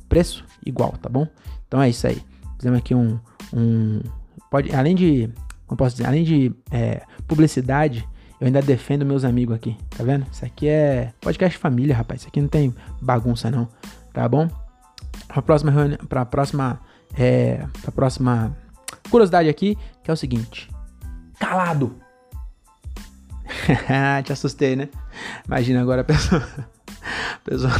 [0.09, 1.29] Preço igual, tá bom?
[1.69, 2.23] Então é isso aí.
[2.57, 3.21] Fizemos aqui um.
[3.53, 4.01] um
[4.51, 5.31] pode, além de.
[5.67, 6.09] Como posso dizer?
[6.09, 8.09] Além de é, publicidade,
[8.41, 9.77] eu ainda defendo meus amigos aqui.
[9.91, 10.27] Tá vendo?
[10.33, 12.23] Isso aqui é podcast família, rapaz.
[12.23, 13.69] Isso aqui não tem bagunça, não.
[14.11, 14.49] Tá bom?
[15.29, 15.99] Pra próxima reunião.
[16.09, 16.81] Pra próxima.
[17.17, 18.57] É, pra próxima
[19.11, 20.71] curiosidade aqui, que é o seguinte:
[21.39, 21.97] calado.
[24.25, 24.89] Te assustei, né?
[25.47, 26.43] Imagina agora a pessoa.
[27.03, 27.73] A pessoa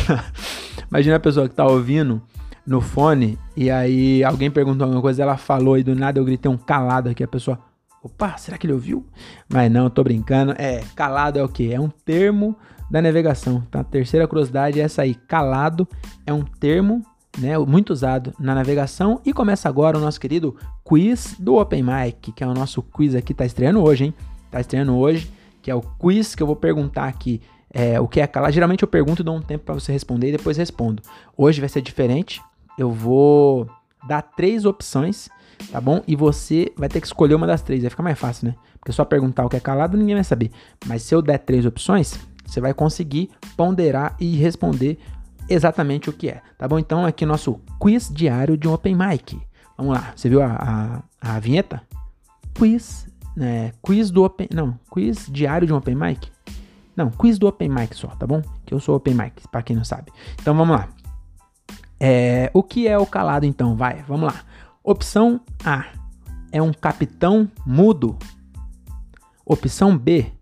[0.91, 2.23] imagina a pessoa que tá ouvindo
[2.67, 6.51] no fone e aí alguém perguntou alguma coisa, ela falou e do nada eu gritei
[6.51, 7.59] um calado aqui, a pessoa.
[8.03, 9.07] Opa, será que ele ouviu?
[9.49, 10.53] Mas não, tô brincando.
[10.59, 11.71] É, calado é o quê?
[11.73, 12.55] É um termo
[12.91, 13.63] da navegação.
[13.71, 13.81] Tá?
[13.81, 15.15] A terceira curiosidade é essa aí.
[15.15, 15.89] Calado
[16.27, 17.03] é um termo
[17.39, 19.21] né, muito usado na navegação.
[19.25, 23.15] E começa agora o nosso querido quiz do Open Mic, que é o nosso quiz
[23.15, 24.15] aqui, tá estreando hoje, hein?
[24.51, 27.41] Tá estreando hoje, que é o quiz que eu vou perguntar aqui
[27.75, 28.53] é, o que é calado.
[28.53, 31.03] Geralmente eu pergunto e dou um tempo para você responder e depois respondo.
[31.37, 32.41] Hoje vai ser diferente.
[32.79, 33.69] Eu vou
[34.07, 35.29] dar três opções,
[35.73, 36.03] tá bom?
[36.07, 37.83] E você vai ter que escolher uma das três.
[37.83, 38.55] Vai ficar mais fácil, né?
[38.79, 40.51] Porque só perguntar o que é calado ninguém vai saber.
[40.87, 44.99] Mas se eu der três opções, você vai conseguir ponderar e responder
[45.49, 46.79] exatamente o que é, tá bom?
[46.79, 49.41] Então aqui nosso quiz diário de um Open Mic.
[49.77, 51.83] Vamos lá, você viu a, a, a vinheta?
[52.55, 53.73] Quiz, né?
[53.83, 54.49] Quiz do Open.
[54.53, 56.31] Não, quiz diário de um Open Mic.
[56.97, 58.41] Não, quiz do Open Mic só, tá bom?
[58.65, 60.13] Que eu sou Open Mic, para quem não sabe.
[60.41, 60.89] Então vamos lá.
[61.99, 63.77] É, o que é o calado então?
[63.77, 64.43] Vai, vamos lá.
[64.83, 65.87] Opção A
[66.53, 68.17] é um capitão mudo.
[69.45, 70.33] Opção B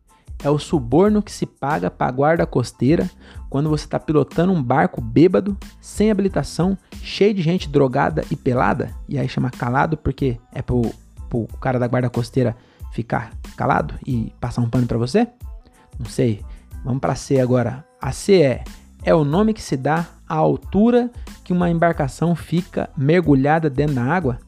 [0.45, 3.09] é o suborno que se paga para a guarda costeira
[3.53, 8.95] quando você está pilotando um barco bêbado, sem habilitação, cheio de gente drogada e pelada.
[9.07, 10.91] E aí chama calado porque é pro,
[11.29, 12.57] pro cara da guarda costeira
[12.93, 15.29] ficar calado e passar um pano para você?
[15.99, 16.43] Não sei.
[16.83, 17.85] Vamos para C agora.
[18.01, 18.65] A C é
[19.05, 21.11] é o nome que se dá à altura
[21.45, 24.39] que uma embarcação fica mergulhada dentro da água.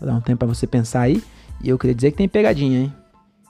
[0.00, 1.22] Vou dar um tempo para você pensar aí.
[1.62, 2.92] E eu queria dizer que tem pegadinha, hein?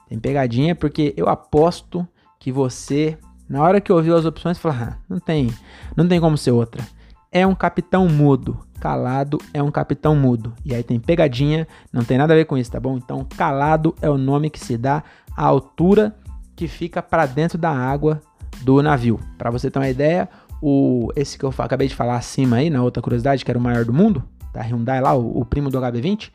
[0.07, 2.07] Tem pegadinha porque eu aposto
[2.39, 3.17] que você,
[3.49, 5.51] na hora que ouviu as opções, falou: ah, não tem,
[5.95, 6.85] não tem como ser outra.
[7.31, 8.59] É um capitão mudo.
[8.79, 10.53] Calado é um capitão mudo.
[10.63, 12.97] E aí tem pegadinha, não tem nada a ver com isso, tá bom?
[12.97, 15.03] Então, calado é o nome que se dá
[15.35, 16.15] à altura
[16.55, 18.21] que fica para dentro da água
[18.61, 19.19] do navio.
[19.37, 20.29] Para você ter uma ideia,
[20.61, 23.61] o esse que eu acabei de falar acima aí, na outra curiosidade, que era o
[23.61, 26.31] maior do mundo, da Hyundai lá, o, o primo do HB20,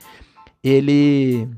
[0.62, 1.48] ele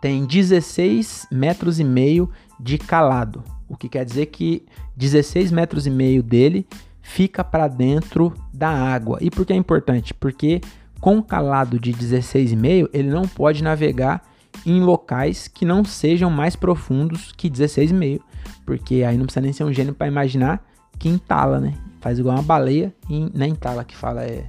[0.00, 2.28] tem 16 metros e meio
[2.62, 4.64] de calado, o que quer dizer que
[4.96, 6.66] 16 metros e meio dele
[7.00, 9.18] fica para dentro da água.
[9.20, 10.14] E por que é importante?
[10.14, 10.60] Porque
[11.00, 14.22] com calado de 16,5 ele não pode navegar
[14.64, 18.20] em locais que não sejam mais profundos que 16,5,
[18.64, 20.64] porque aí não precisa nem ser um gênio para imaginar
[20.98, 21.74] que entala, né?
[22.00, 24.48] Faz igual uma baleia e não é entala que fala, é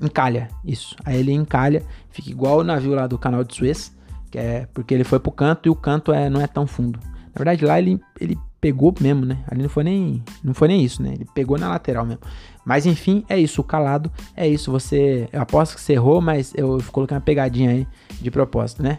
[0.00, 0.94] encalha, isso.
[1.04, 3.96] Aí ele encalha, fica igual o navio lá do canal de Suez,
[4.30, 7.00] que é porque ele foi pro canto e o canto é, não é tão fundo.
[7.34, 9.38] Na verdade lá ele, ele pegou mesmo, né?
[9.48, 11.12] Ali não foi nem não foi nem isso, né?
[11.14, 12.22] Ele pegou na lateral mesmo.
[12.64, 14.70] Mas enfim, é isso, o calado é isso.
[14.70, 17.86] Você, eu aposto que você errou, mas eu coloquei uma pegadinha aí
[18.20, 18.98] de propósito, né?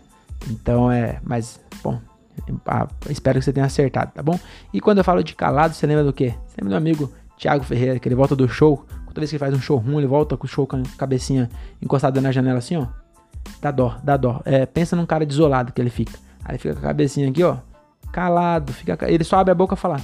[0.49, 1.19] Então é.
[1.23, 1.99] Mas, bom,
[3.09, 4.39] espero que você tenha acertado, tá bom?
[4.73, 6.33] E quando eu falo de calado, você lembra do quê?
[6.47, 8.85] Você lembra do amigo Thiago Ferreira, que ele volta do show.
[9.07, 10.83] Toda vez que ele faz um show ruim, ele volta com o show com a
[10.97, 11.49] cabecinha
[11.81, 12.87] encostada na janela assim, ó.
[13.61, 14.41] Dá dó, dá dó.
[14.45, 16.17] É, pensa num cara desolado que ele fica.
[16.43, 17.57] Aí ele fica com a cabecinha aqui, ó.
[18.11, 18.97] Calado, fica.
[19.09, 20.01] Ele só abre a boca e fala: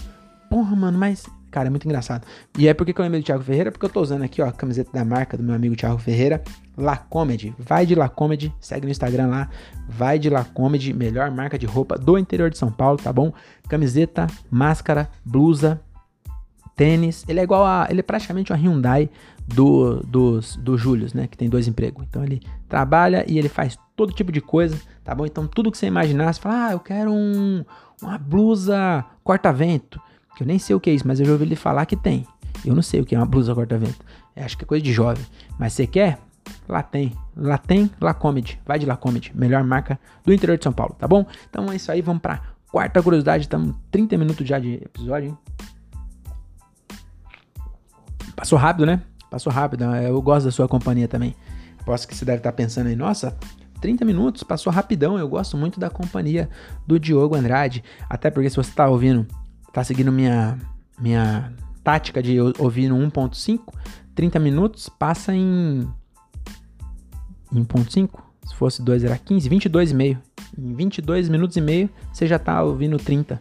[0.49, 2.27] Porra, mano, mas Cara, é muito engraçado.
[2.57, 3.71] E é porque que eu lembrei do Thiago Ferreira?
[3.71, 6.43] Porque eu tô usando aqui, ó, a camiseta da marca do meu amigo Thiago Ferreira,
[6.77, 7.55] Lacomedy.
[7.57, 9.49] Vai de Lacomedy, segue no Instagram lá.
[9.87, 13.31] Vai de Lacomedy, melhor marca de roupa do interior de São Paulo, tá bom?
[13.69, 15.79] Camiseta, máscara, blusa,
[16.75, 17.23] tênis.
[17.25, 17.87] Ele é igual a.
[17.89, 19.09] Ele é praticamente uma Hyundai
[19.47, 21.25] do, dos, do Július, né?
[21.25, 22.03] Que tem dois empregos.
[22.03, 25.25] Então ele trabalha e ele faz todo tipo de coisa, tá bom?
[25.25, 27.63] Então tudo que você imaginar, você fala, ah, eu quero um,
[28.01, 29.99] uma blusa corta-vento
[30.35, 31.95] que eu nem sei o que é isso, mas eu já ouvi ele falar que
[31.95, 32.27] tem.
[32.63, 34.05] Eu não sei o que é uma blusa corta-vento.
[34.35, 35.25] acho que é coisa de jovem.
[35.57, 36.19] Mas você quer?
[36.67, 37.13] Lá tem.
[37.35, 38.59] Lá tem La Comedy.
[38.65, 39.31] Vai de La Comedy.
[39.33, 41.25] Melhor marca do interior de São Paulo, tá bom?
[41.49, 42.01] Então é isso aí.
[42.01, 43.43] Vamos pra quarta curiosidade.
[43.43, 45.37] Estamos 30 minutos já de episódio, hein?
[48.35, 49.01] Passou rápido, né?
[49.31, 49.85] Passou rápido.
[49.85, 51.35] Eu gosto da sua companhia também.
[51.79, 53.37] Aposto que você deve estar pensando aí, nossa,
[53.85, 55.19] 30 minutos, passou rapidão.
[55.19, 56.49] Eu gosto muito da companhia
[56.87, 57.83] do Diogo Andrade.
[58.09, 59.27] Até porque se você está ouvindo,
[59.67, 60.57] está seguindo minha,
[60.99, 63.59] minha tática de ouvir no 1.5,
[64.15, 65.87] 30 minutos passa em.
[67.53, 68.09] Em 1.5?
[68.47, 70.17] Se fosse 2 era 15, 22,5.
[70.57, 73.39] Em 22 minutos e meio você já está ouvindo 30.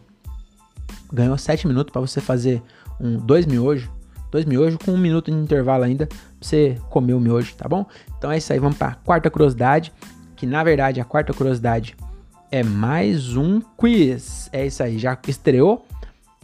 [1.11, 2.61] Ganhou 7 minutos para você fazer
[2.99, 3.89] um 2 miojos
[4.35, 7.85] dois miojos com um minuto de intervalo ainda pra você comer o miojo, tá bom?
[8.17, 9.93] Então é isso aí, vamos pra quarta curiosidade,
[10.35, 11.95] que na verdade a quarta curiosidade
[12.51, 14.49] é mais um quiz.
[14.51, 15.85] É isso aí, já estreou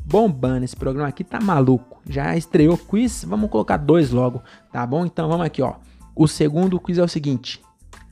[0.03, 2.01] bombando esse programa aqui, tá maluco.
[2.09, 5.05] Já estreou quiz, vamos colocar dois logo, tá bom?
[5.05, 5.75] Então vamos aqui, ó.
[6.15, 7.61] O segundo quiz é o seguinte: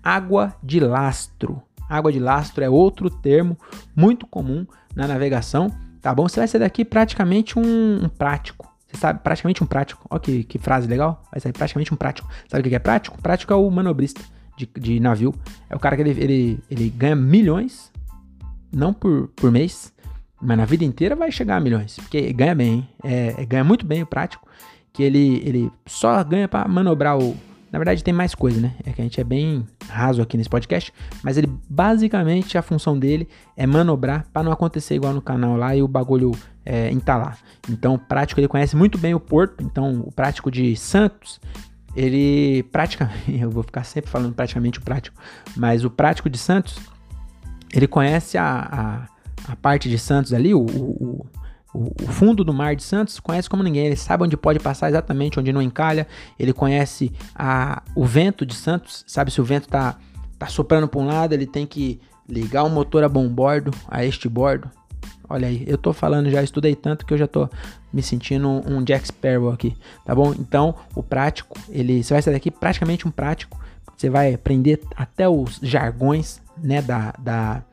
[0.03, 1.61] água de lastro.
[1.89, 3.57] Água de lastro é outro termo
[3.95, 4.65] muito comum
[4.95, 6.29] na navegação, tá bom?
[6.29, 10.05] Você vai ser daqui praticamente um, um prático você sabe, praticamente um prático.
[10.09, 11.21] Olha que, que frase legal.
[11.31, 12.27] Vai sair praticamente um prático.
[12.47, 13.21] Sabe o que é prático?
[13.21, 14.21] Prático é o manobrista
[14.59, 15.33] de, de navio.
[15.69, 17.91] É o cara que ele, ele, ele ganha milhões,
[18.71, 19.93] não por, por mês,
[20.41, 21.97] mas na vida inteira vai chegar a milhões.
[21.97, 24.47] Porque ganha bem, é, ganha muito bem o prático.
[24.91, 27.35] Que ele, ele só ganha para manobrar o,
[27.71, 28.73] na verdade, tem mais coisa, né?
[28.83, 30.91] É que a gente é bem raso aqui nesse podcast,
[31.23, 35.75] mas ele basicamente a função dele é manobrar para não acontecer igual no canal lá
[35.75, 36.31] e o bagulho
[36.65, 37.37] é, entalar.
[37.69, 39.63] Então, o prático ele conhece muito bem o porto.
[39.63, 41.39] Então, o prático de Santos,
[41.95, 45.19] ele praticamente, eu vou ficar sempre falando praticamente o prático,
[45.55, 46.79] mas o prático de Santos,
[47.73, 49.07] ele conhece a,
[49.47, 51.27] a, a parte de Santos ali, o, o,
[51.73, 53.85] o, fundo do mar de Santos conhece como ninguém.
[53.85, 56.07] Ele sabe onde pode passar exatamente, onde não encalha.
[56.37, 59.97] Ele conhece a, o vento de Santos, sabe se o vento tá,
[60.37, 64.03] tá soprando para um lado, ele tem que ligar o motor a bom bordo, a
[64.03, 64.69] este bordo.
[65.29, 67.47] Olha aí, eu tô falando já, estudei tanto que eu já tô
[67.93, 70.33] me sentindo um Jack Sparrow aqui, tá bom?
[70.33, 73.59] Então, o prático, ele, você vai sair daqui praticamente um prático.
[73.95, 77.63] Você vai aprender até os jargões, né, da, da,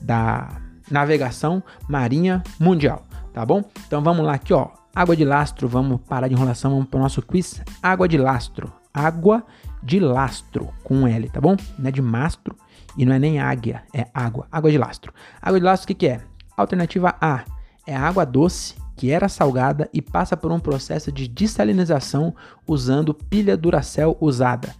[0.00, 3.62] da navegação marinha mundial tá bom?
[3.86, 4.68] Então vamos lá aqui, ó.
[4.94, 7.62] Água de lastro, vamos parar de enrolação, vamos pro nosso quiz.
[7.82, 8.72] Água de lastro.
[8.94, 9.44] Água
[9.82, 11.54] de lastro, com um L, tá bom?
[11.78, 12.56] Não é de mastro
[12.96, 14.48] e não é nem águia, é água.
[14.50, 15.12] Água de lastro.
[15.42, 16.22] Água de lastro, o que, que é?
[16.56, 17.44] Alternativa A
[17.86, 22.34] é água doce que era salgada e passa por um processo de dessalinização
[22.66, 24.74] usando pilha Duracell usada.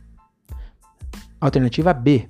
[1.39, 2.29] Alternativa B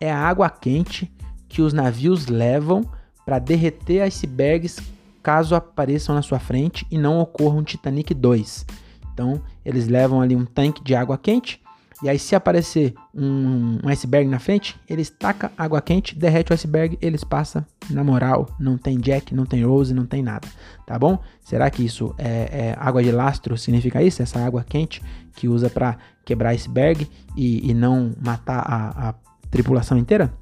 [0.00, 1.12] é a água quente
[1.48, 2.82] que os navios levam
[3.26, 4.78] para derreter icebergs
[5.22, 8.64] caso apareçam na sua frente e não ocorra um Titanic 2.
[9.12, 11.60] Então, eles levam ali um tanque de água quente,
[12.02, 16.54] e aí se aparecer um, um iceberg na frente, eles tacam água quente, derrete o
[16.54, 20.46] iceberg, eles passam na moral, não tem Jack, não tem Rose, não tem nada,
[20.86, 21.18] tá bom?
[21.42, 24.22] Será que isso é, é água de lastro significa isso?
[24.22, 25.02] Essa água quente
[25.34, 29.14] que usa para quebrar iceberg e, e não matar a, a
[29.50, 30.32] tripulação inteira?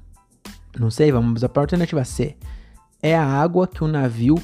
[0.79, 2.35] Não sei, vamos para a alternativa C.
[3.01, 4.35] É a água que o navio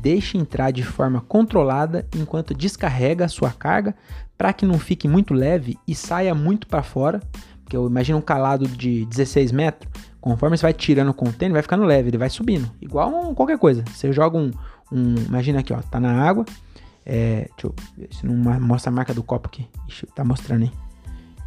[0.00, 3.94] deixe entrar de forma controlada enquanto descarrega sua carga
[4.36, 7.20] para que não fique muito leve e saia muito para fora.
[7.62, 9.90] Porque eu imagino um calado de 16 metros,
[10.20, 12.70] conforme você vai tirando o container, vai ficando leve, ele vai subindo.
[12.80, 13.84] Igual qualquer coisa.
[13.92, 14.50] Você joga um,
[14.90, 16.44] um, Imagina aqui, ó, tá na água.
[17.04, 19.66] É, deixa eu ver se não mostra a marca do copo aqui.
[19.88, 20.72] Ixi, tá mostrando aí.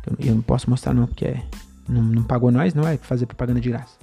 [0.05, 1.43] Eu, eu não posso mostrar não, porque é,
[1.87, 3.97] não, não pagou nós, não vai fazer propaganda de graça.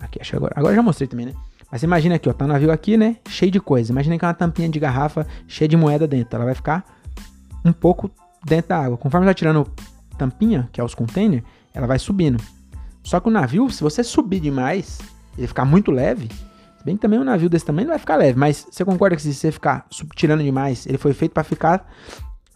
[0.00, 0.52] Aqui, acho que agora.
[0.56, 1.34] Agora já mostrei também, né?
[1.70, 3.16] Mas imagina aqui, ó, tá um navio aqui, né?
[3.28, 3.90] Cheio de coisa.
[3.90, 6.36] Imagina que é uma tampinha de garrafa cheia de moeda dentro.
[6.36, 6.84] Ela vai ficar
[7.68, 8.10] um pouco
[8.44, 8.96] dentro da água.
[8.96, 9.66] Conforme vai tirando
[10.16, 12.42] tampinha, que é os containers, ela vai subindo.
[13.02, 14.98] Só que o navio, se você subir demais,
[15.36, 16.28] ele ficar muito leve,
[16.84, 19.22] bem que também um navio desse tamanho não vai ficar leve, mas você concorda que
[19.22, 21.88] se você ficar tirando demais, ele foi feito para ficar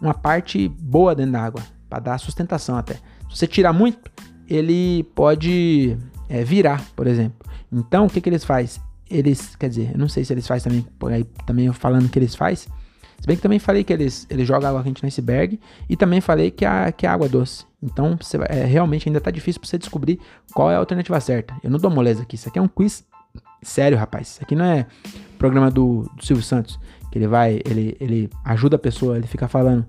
[0.01, 2.95] uma parte boa dentro da água, para dar sustentação até.
[2.95, 4.11] Se você tirar muito,
[4.49, 5.97] ele pode
[6.29, 7.39] é, virar, por exemplo.
[7.71, 8.81] Então, o que, que eles fazem?
[9.11, 12.19] eles, quer dizer, eu não sei se eles fazem também, por aí também falando que
[12.19, 12.73] eles fazem.
[13.21, 16.23] Se bem que também falei que eles, eles jogam água quente no iceberg e também
[16.23, 17.67] falei que a, que a água é doce.
[17.83, 20.19] Então, você, é, realmente ainda tá difícil para você descobrir
[20.55, 21.55] qual é a alternativa certa.
[21.63, 23.05] Eu não dou moleza aqui, isso aqui é um quiz
[23.63, 24.29] sério, rapaz.
[24.29, 24.87] Isso aqui não é
[25.39, 26.81] programa do, do Silvio Santos,
[27.13, 29.85] que ele vai, ele, ele ajuda a pessoa, ele fica falando,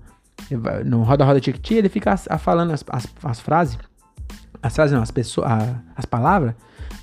[0.50, 3.78] ele vai, no Roda Roda Tiquiti, ele fica a, a falando as, as, as frases,
[4.62, 5.46] as frases não, as pessoas,
[5.96, 6.54] as palavras,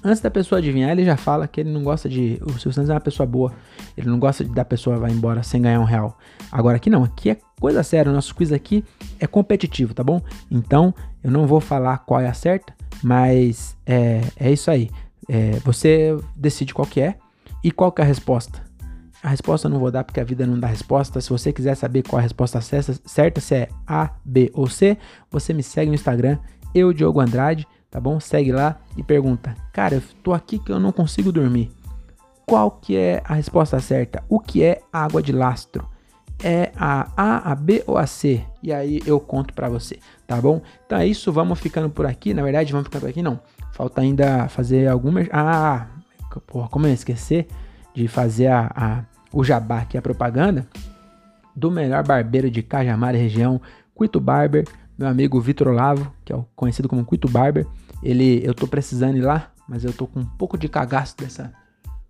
[0.03, 2.39] Antes da pessoa adivinhar, ele já fala que ele não gosta de.
[2.41, 3.51] O Silvio Santos é uma pessoa boa.
[3.97, 6.17] Ele não gosta de da pessoa vai embora sem ganhar um real.
[6.51, 8.09] Agora aqui não, aqui é coisa séria.
[8.09, 8.83] O nosso quiz aqui
[9.19, 10.21] é competitivo, tá bom?
[10.49, 12.73] Então eu não vou falar qual é a certa,
[13.03, 14.89] mas é, é isso aí.
[15.27, 17.15] É, você decide qual que é
[17.61, 18.63] e qual que é a resposta.
[19.21, 21.19] A resposta eu não vou dar porque a vida não dá resposta.
[21.19, 24.97] Se você quiser saber qual a resposta certa, se é A, B ou C,
[25.29, 26.37] você me segue no Instagram,
[26.73, 28.19] eu, Diogo Andrade tá bom?
[28.19, 31.71] Segue lá e pergunta: "Cara, eu tô aqui que eu não consigo dormir.
[32.45, 34.23] Qual que é a resposta certa?
[34.27, 35.87] O que é água de lastro?
[36.43, 38.43] É a A, a B ou a C?
[38.63, 40.61] E aí eu conto para você, tá bom?
[40.85, 42.33] Então é isso, vamos ficando por aqui.
[42.33, 43.39] Na verdade, vamos ficar por aqui não.
[43.73, 45.87] Falta ainda fazer alguma Ah,
[46.47, 47.47] porra, como eu esquecer
[47.93, 50.67] de fazer a, a o jabá aqui a propaganda
[51.55, 53.61] do melhor barbeiro de Cajamar região,
[53.93, 54.65] Cuito Barber,
[54.99, 57.65] meu amigo Vitor Olavo, que é o conhecido como Cuito Barber.
[58.03, 61.53] Ele, eu tô precisando ir lá, mas eu tô com um pouco de cagaço dessa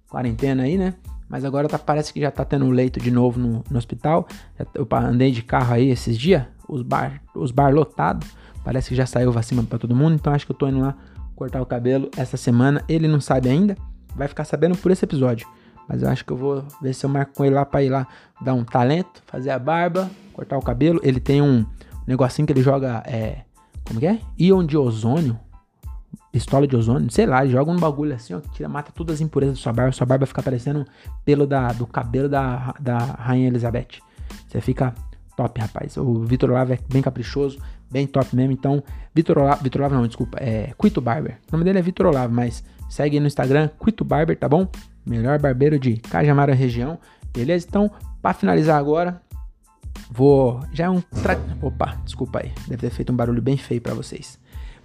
[0.09, 0.95] quarentena aí, né?
[1.29, 4.27] Mas agora tá, parece que já tá tendo leito de novo no, no hospital.
[4.73, 8.27] Eu andei de carro aí esses dias, os bar, os bar lotados.
[8.63, 10.97] Parece que já saiu vacina para todo mundo, então acho que eu tô indo lá
[11.35, 12.83] cortar o cabelo essa semana.
[12.89, 13.77] Ele não sabe ainda,
[14.15, 15.47] vai ficar sabendo por esse episódio.
[15.87, 17.89] Mas eu acho que eu vou ver se eu marco com ele lá pra ir
[17.89, 18.07] lá
[18.41, 20.99] dar um talento, fazer a barba, cortar o cabelo.
[21.03, 21.63] Ele tem um
[22.09, 23.43] negocinho que ele joga, é,
[23.85, 24.19] como que é?
[24.37, 25.39] Ion de ozônio
[26.31, 29.21] pistola de ozônio, sei lá, joga um bagulho assim, ó, que tira, mata todas as
[29.21, 30.85] impurezas da sua barba, sua barba fica parecendo
[31.25, 33.99] pelo da, do cabelo da, da Rainha Elizabeth.
[34.47, 34.93] Você fica
[35.35, 35.97] top, rapaz.
[35.97, 38.51] O Vitor Olavo é bem caprichoso, bem top mesmo.
[38.51, 38.83] Então,
[39.13, 41.37] Vitor Olavo, Vitor Olavo não, desculpa, é Quito Barber.
[41.47, 44.67] O nome dele é Vitor Olavo, mas segue no Instagram, Quito Barber, tá bom?
[45.05, 46.99] Melhor barbeiro de Cajamara região.
[47.33, 47.65] Beleza?
[47.67, 47.89] Então,
[48.21, 49.21] para finalizar agora,
[50.09, 50.61] vou.
[50.73, 51.01] Já é um.
[51.01, 51.39] Tra...
[51.61, 52.51] Opa, desculpa aí.
[52.67, 54.39] Deve ter feito um barulho bem feio para vocês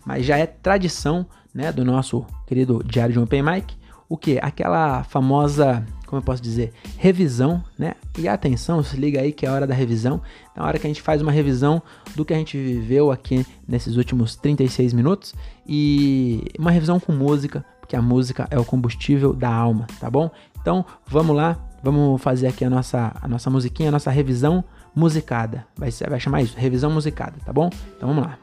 [0.04, 3.74] mas já é tradição, né, do nosso querido Diário de Open Mic,
[4.08, 4.38] o que?
[4.42, 7.94] Aquela famosa, como eu posso dizer, revisão, né?
[8.18, 10.20] E atenção, se liga aí que é a hora da revisão.
[10.54, 11.82] Na hora que a gente faz uma revisão
[12.14, 15.34] do que a gente viveu aqui nesses últimos 36 minutos
[15.66, 20.30] e uma revisão com música, porque a música é o combustível da alma, tá bom?
[20.60, 24.62] Então, vamos lá, vamos fazer aqui a nossa a nossa musiquinha, a nossa revisão
[24.94, 25.66] musicada.
[25.76, 27.70] Vai, vai chamar isso, revisão musicada, tá bom?
[27.96, 28.38] Então vamos lá.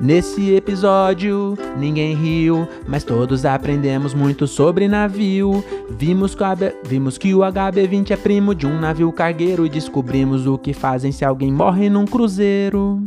[0.00, 5.64] Nesse episódio, ninguém riu, mas todos aprendemos muito sobre navio.
[5.88, 6.42] Vimos que,
[6.84, 11.12] vimos que o HB20 é primo de um navio cargueiro e descobrimos o que fazem
[11.12, 13.02] se alguém morre num cruzeiro.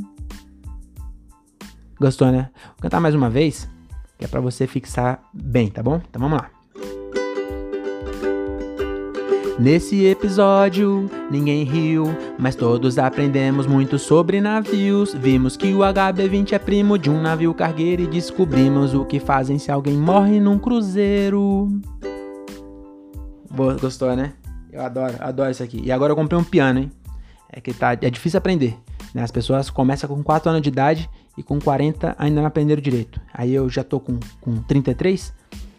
[2.00, 2.50] Gostou, né?
[2.70, 3.70] Vou cantar mais uma vez,
[4.18, 6.02] que é pra você fixar bem, tá bom?
[6.10, 6.57] Então vamos lá.
[9.60, 12.06] Nesse episódio, ninguém riu,
[12.38, 15.16] mas todos aprendemos muito sobre navios.
[15.16, 19.58] Vimos que o HB20 é primo de um navio cargueiro e descobrimos o que fazem
[19.58, 21.70] se alguém morre num cruzeiro.
[23.50, 24.34] Boa, gostou, né?
[24.72, 25.82] Eu adoro, adoro isso aqui.
[25.84, 26.92] E agora eu comprei um piano, hein?
[27.52, 28.78] É que tá, é difícil aprender.
[29.12, 29.24] Né?
[29.24, 33.20] As pessoas começam com 4 anos de idade e com 40 ainda não aprenderam direito.
[33.34, 35.34] Aí eu já tô com, com 33.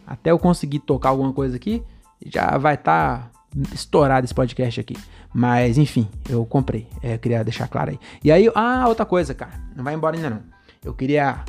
[0.04, 1.80] Até eu conseguir tocar alguma coisa aqui,
[2.26, 3.37] já vai estar tá
[3.72, 4.96] estourado esse podcast aqui.
[5.32, 6.86] Mas, enfim, eu comprei.
[7.02, 7.98] É, eu queria deixar claro aí.
[8.22, 9.52] E aí, ah, outra coisa, cara.
[9.74, 10.42] Não vai embora ainda não.
[10.84, 11.44] Eu queria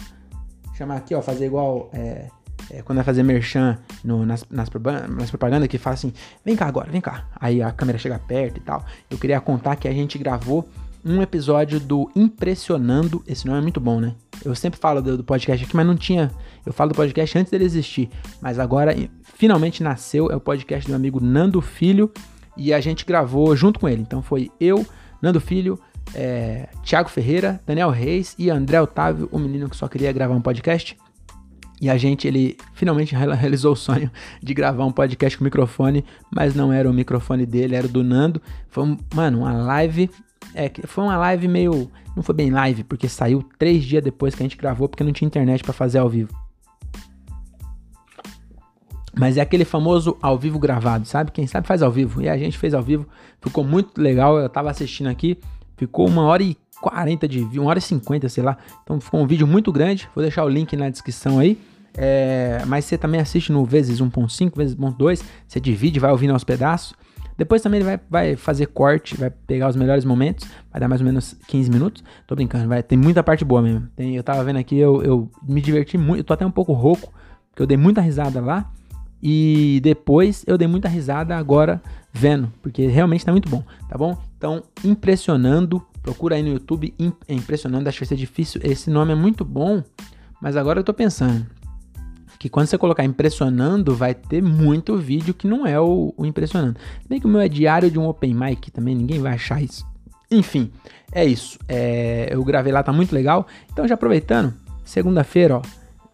[0.75, 2.27] chamar aqui, ó, fazer igual é,
[2.71, 4.69] é, quando vai fazer merchan no, nas, nas,
[5.09, 7.25] nas propagandas que fala assim: vem cá agora, vem cá.
[7.39, 8.85] Aí a câmera chega perto e tal.
[9.09, 10.67] Eu queria contar que a gente gravou
[11.03, 13.23] um episódio do Impressionando.
[13.27, 14.15] Esse nome é muito bom, né?
[14.43, 16.31] Eu sempre falo do, podcast aqui, mas não tinha.
[16.65, 18.09] Eu falo do podcast antes dele existir.
[18.41, 20.29] Mas agora finalmente nasceu.
[20.29, 22.11] É o podcast do meu amigo Nando Filho.
[22.57, 24.01] E a gente gravou junto com ele.
[24.01, 24.85] Então foi eu,
[25.21, 25.79] Nando Filho,
[26.13, 30.41] é, Thiago Ferreira, Daniel Reis e André Otávio, o menino que só queria gravar um
[30.41, 30.97] podcast.
[31.81, 34.11] E a gente, ele finalmente realizou o sonho
[34.43, 38.03] de gravar um podcast com microfone, mas não era o microfone dele, era o do
[38.03, 38.41] Nando.
[38.67, 40.09] Foi, mano, uma live
[40.53, 41.89] é, foi uma live meio.
[42.15, 45.13] Não foi bem live, porque saiu três dias depois que a gente gravou, porque não
[45.13, 46.33] tinha internet para fazer ao vivo.
[49.17, 51.31] Mas é aquele famoso ao vivo gravado, sabe?
[51.31, 52.21] Quem sabe faz ao vivo.
[52.21, 53.05] E a gente fez ao vivo,
[53.41, 54.37] ficou muito legal.
[54.37, 55.37] Eu tava assistindo aqui,
[55.77, 58.57] ficou uma hora e 40 de vídeo, uma hora e 50, sei lá.
[58.83, 60.09] Então ficou um vídeo muito grande.
[60.15, 61.57] Vou deixar o link na descrição aí.
[61.97, 65.21] É, mas você também assiste no vezes 1.5, vezes 1.2.
[65.47, 66.93] Você divide, vai ouvindo aos pedaços.
[67.39, 70.99] Depois também ele vai, vai fazer corte, vai pegar os melhores momentos, vai dar mais
[70.99, 72.03] ou menos 15 minutos.
[72.27, 73.87] Tô brincando, vai, tem muita parte boa mesmo.
[73.95, 76.73] Tem, eu tava vendo aqui, eu, eu me diverti muito, eu tô até um pouco
[76.73, 77.13] rouco,
[77.49, 78.69] porque eu dei muita risada lá.
[79.23, 81.81] E depois eu dei muita risada agora
[82.11, 84.17] vendo, porque realmente tá muito bom, tá bom?
[84.37, 86.93] Então, impressionando, procura aí no YouTube,
[87.29, 88.59] impressionando, acho que vai ser difícil.
[88.65, 89.81] Esse nome é muito bom,
[90.41, 91.45] Mas agora eu tô pensando
[92.39, 96.79] que quando você colocar impressionando, vai ter muito vídeo que não é o, o impressionando.
[97.07, 99.85] Bem que o meu é diário de um open mic também, ninguém vai achar isso.
[100.31, 100.71] Enfim,
[101.11, 101.59] é isso.
[101.67, 103.45] É, eu gravei lá, tá muito legal.
[103.71, 104.53] Então, já aproveitando,
[104.85, 105.61] segunda-feira, ó,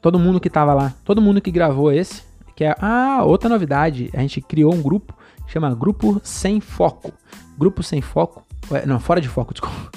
[0.02, 2.24] todo mundo que tava lá, todo mundo que gravou esse,
[2.56, 2.76] que é.
[2.80, 5.14] Ah, outra novidade, a gente criou um grupo,
[5.46, 7.14] chama Grupo Sem Foco.
[7.56, 8.44] Grupo Sem Foco.
[8.88, 9.92] Não, fora de foco, desculpa.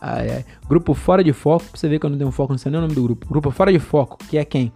[0.00, 0.44] Ai, ai.
[0.68, 2.78] Grupo Fora de Foco, pra você ver que eu não tenho foco, não sei nem
[2.78, 3.28] o nome do grupo.
[3.28, 4.72] Grupo Fora de Foco, que é quem?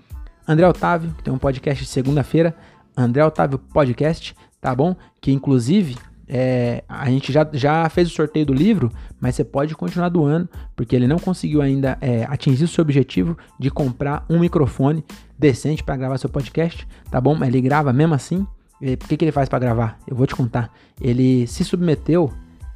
[0.46, 2.54] André Otávio, que tem um podcast de segunda-feira.
[2.96, 4.94] André Otávio Podcast, tá bom?
[5.20, 8.90] Que inclusive é, a gente já, já fez o sorteio do livro,
[9.20, 13.36] mas você pode continuar doando, porque ele não conseguiu ainda é, atingir o seu objetivo
[13.58, 15.04] de comprar um microfone
[15.38, 17.42] decente para gravar seu podcast, tá bom?
[17.44, 18.46] Ele grava mesmo assim.
[18.80, 19.98] E, por que, que ele faz para gravar?
[20.06, 20.72] Eu vou te contar.
[21.00, 22.32] Ele se submeteu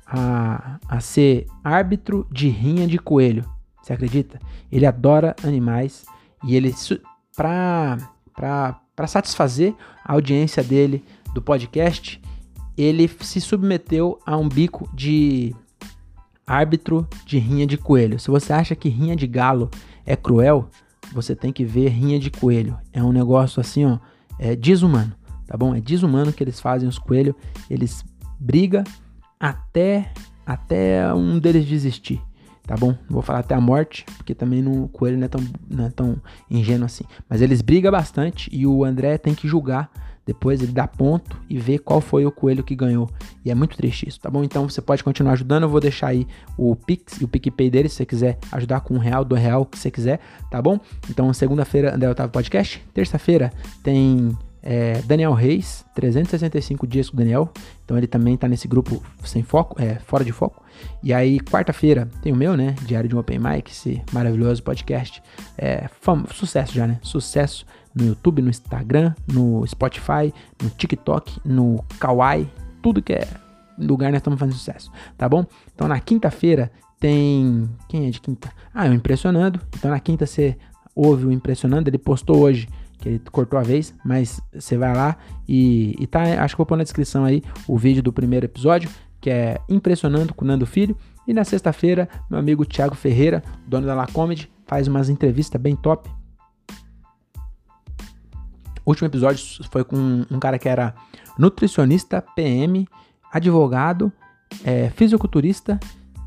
[0.07, 3.45] a, a ser árbitro de rinha de coelho.
[3.83, 4.39] Você acredita?
[4.71, 6.05] Ele adora animais
[6.45, 6.73] e ele,
[7.39, 9.73] para satisfazer
[10.05, 12.21] a audiência dele do podcast,
[12.77, 15.55] ele se submeteu a um bico de
[16.45, 18.19] árbitro de rinha de coelho.
[18.19, 19.71] Se você acha que rinha de galo
[20.05, 20.69] é cruel,
[21.13, 22.77] você tem que ver rinha de coelho.
[22.93, 23.99] É um negócio assim, ó,
[24.39, 25.15] é desumano,
[25.47, 25.75] tá bom?
[25.75, 27.37] É desumano que eles fazem os coelhos,
[27.71, 28.05] eles
[28.41, 28.83] brigam
[29.39, 30.13] até
[30.45, 32.21] até um deles desistir,
[32.69, 32.89] tá bom?
[32.89, 35.87] Não vou falar até a morte, porque também no o coelho não é tão, não
[35.87, 36.17] é tão
[36.49, 37.05] ingênuo assim.
[37.29, 39.91] Mas eles brigam bastante e o André tem que julgar
[40.29, 43.09] depois ele dá ponto e vê qual foi o coelho que ganhou.
[43.43, 44.45] E é muito triste isso, tá bom?
[44.45, 45.63] Então você pode continuar ajudando.
[45.63, 48.93] Eu vou deixar aí o Pix e o PicPay dele, se você quiser ajudar com
[48.93, 50.79] um real, do real, que você quiser, tá bom?
[51.09, 52.85] Então, segunda-feira, André Otávio Podcast.
[52.93, 53.51] Terça-feira
[53.83, 57.51] tem é, Daniel Reis, 365 dias com o Daniel.
[57.85, 60.63] Então ele também tá nesse grupo sem foco, é, fora de foco.
[61.03, 62.75] E aí, quarta-feira, tem o meu, né?
[62.83, 65.23] Diário de um Open Mic, esse maravilhoso podcast.
[65.57, 65.89] É,
[66.33, 66.99] sucesso já, né?
[67.03, 70.33] Sucesso no YouTube, no Instagram, no Spotify,
[70.63, 72.49] no TikTok, no Kawaii,
[72.83, 73.27] tudo que é
[73.79, 75.47] lugar nós estamos fazendo sucesso, tá bom?
[75.75, 77.69] Então na quinta-feira tem.
[77.89, 78.51] Quem é de quinta?
[78.75, 79.61] Ah, é o Impressionando.
[79.77, 80.57] Então na quinta você
[80.95, 82.69] ouve o Impressionando, ele postou hoje
[82.99, 85.17] que ele cortou a vez, mas você vai lá
[85.49, 88.91] e, e tá, acho que vou pôr na descrição aí o vídeo do primeiro episódio,
[89.21, 90.97] que é Impressionando com o Nando Filho.
[91.27, 95.77] E na sexta-feira, meu amigo Thiago Ferreira, dono da La Comedy, faz umas entrevistas bem
[95.77, 96.09] top
[98.89, 100.95] o último episódio foi com um cara que era
[101.39, 102.89] nutricionista, PM,
[103.31, 104.11] advogado,
[104.65, 105.79] é, fisiculturista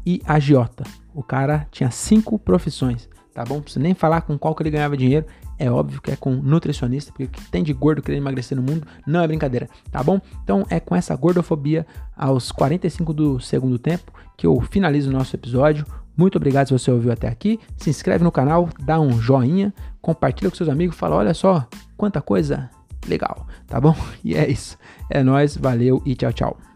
[0.06, 0.84] e agiota.
[1.12, 3.56] O cara tinha cinco profissões, tá bom?
[3.56, 5.26] Não precisa nem falar com qual que ele ganhava dinheiro.
[5.62, 8.64] É óbvio que é com nutricionista, porque o que tem de gordo querendo emagrecer no
[8.64, 10.20] mundo não é brincadeira, tá bom?
[10.43, 11.86] Então é com essa gordofobia
[12.18, 15.86] aos 45 do segundo tempo que eu finalizo o nosso episódio.
[16.18, 17.59] Muito obrigado se você ouviu até aqui.
[17.78, 22.24] Se inscreve no canal, dá um joinha, compartilha com seus amigos, fala, olha só, quanta
[22.24, 22.68] coisa
[23.07, 23.95] legal, tá bom?
[24.26, 24.80] E é isso.
[25.12, 26.71] É nós, valeu e tchau, tchau.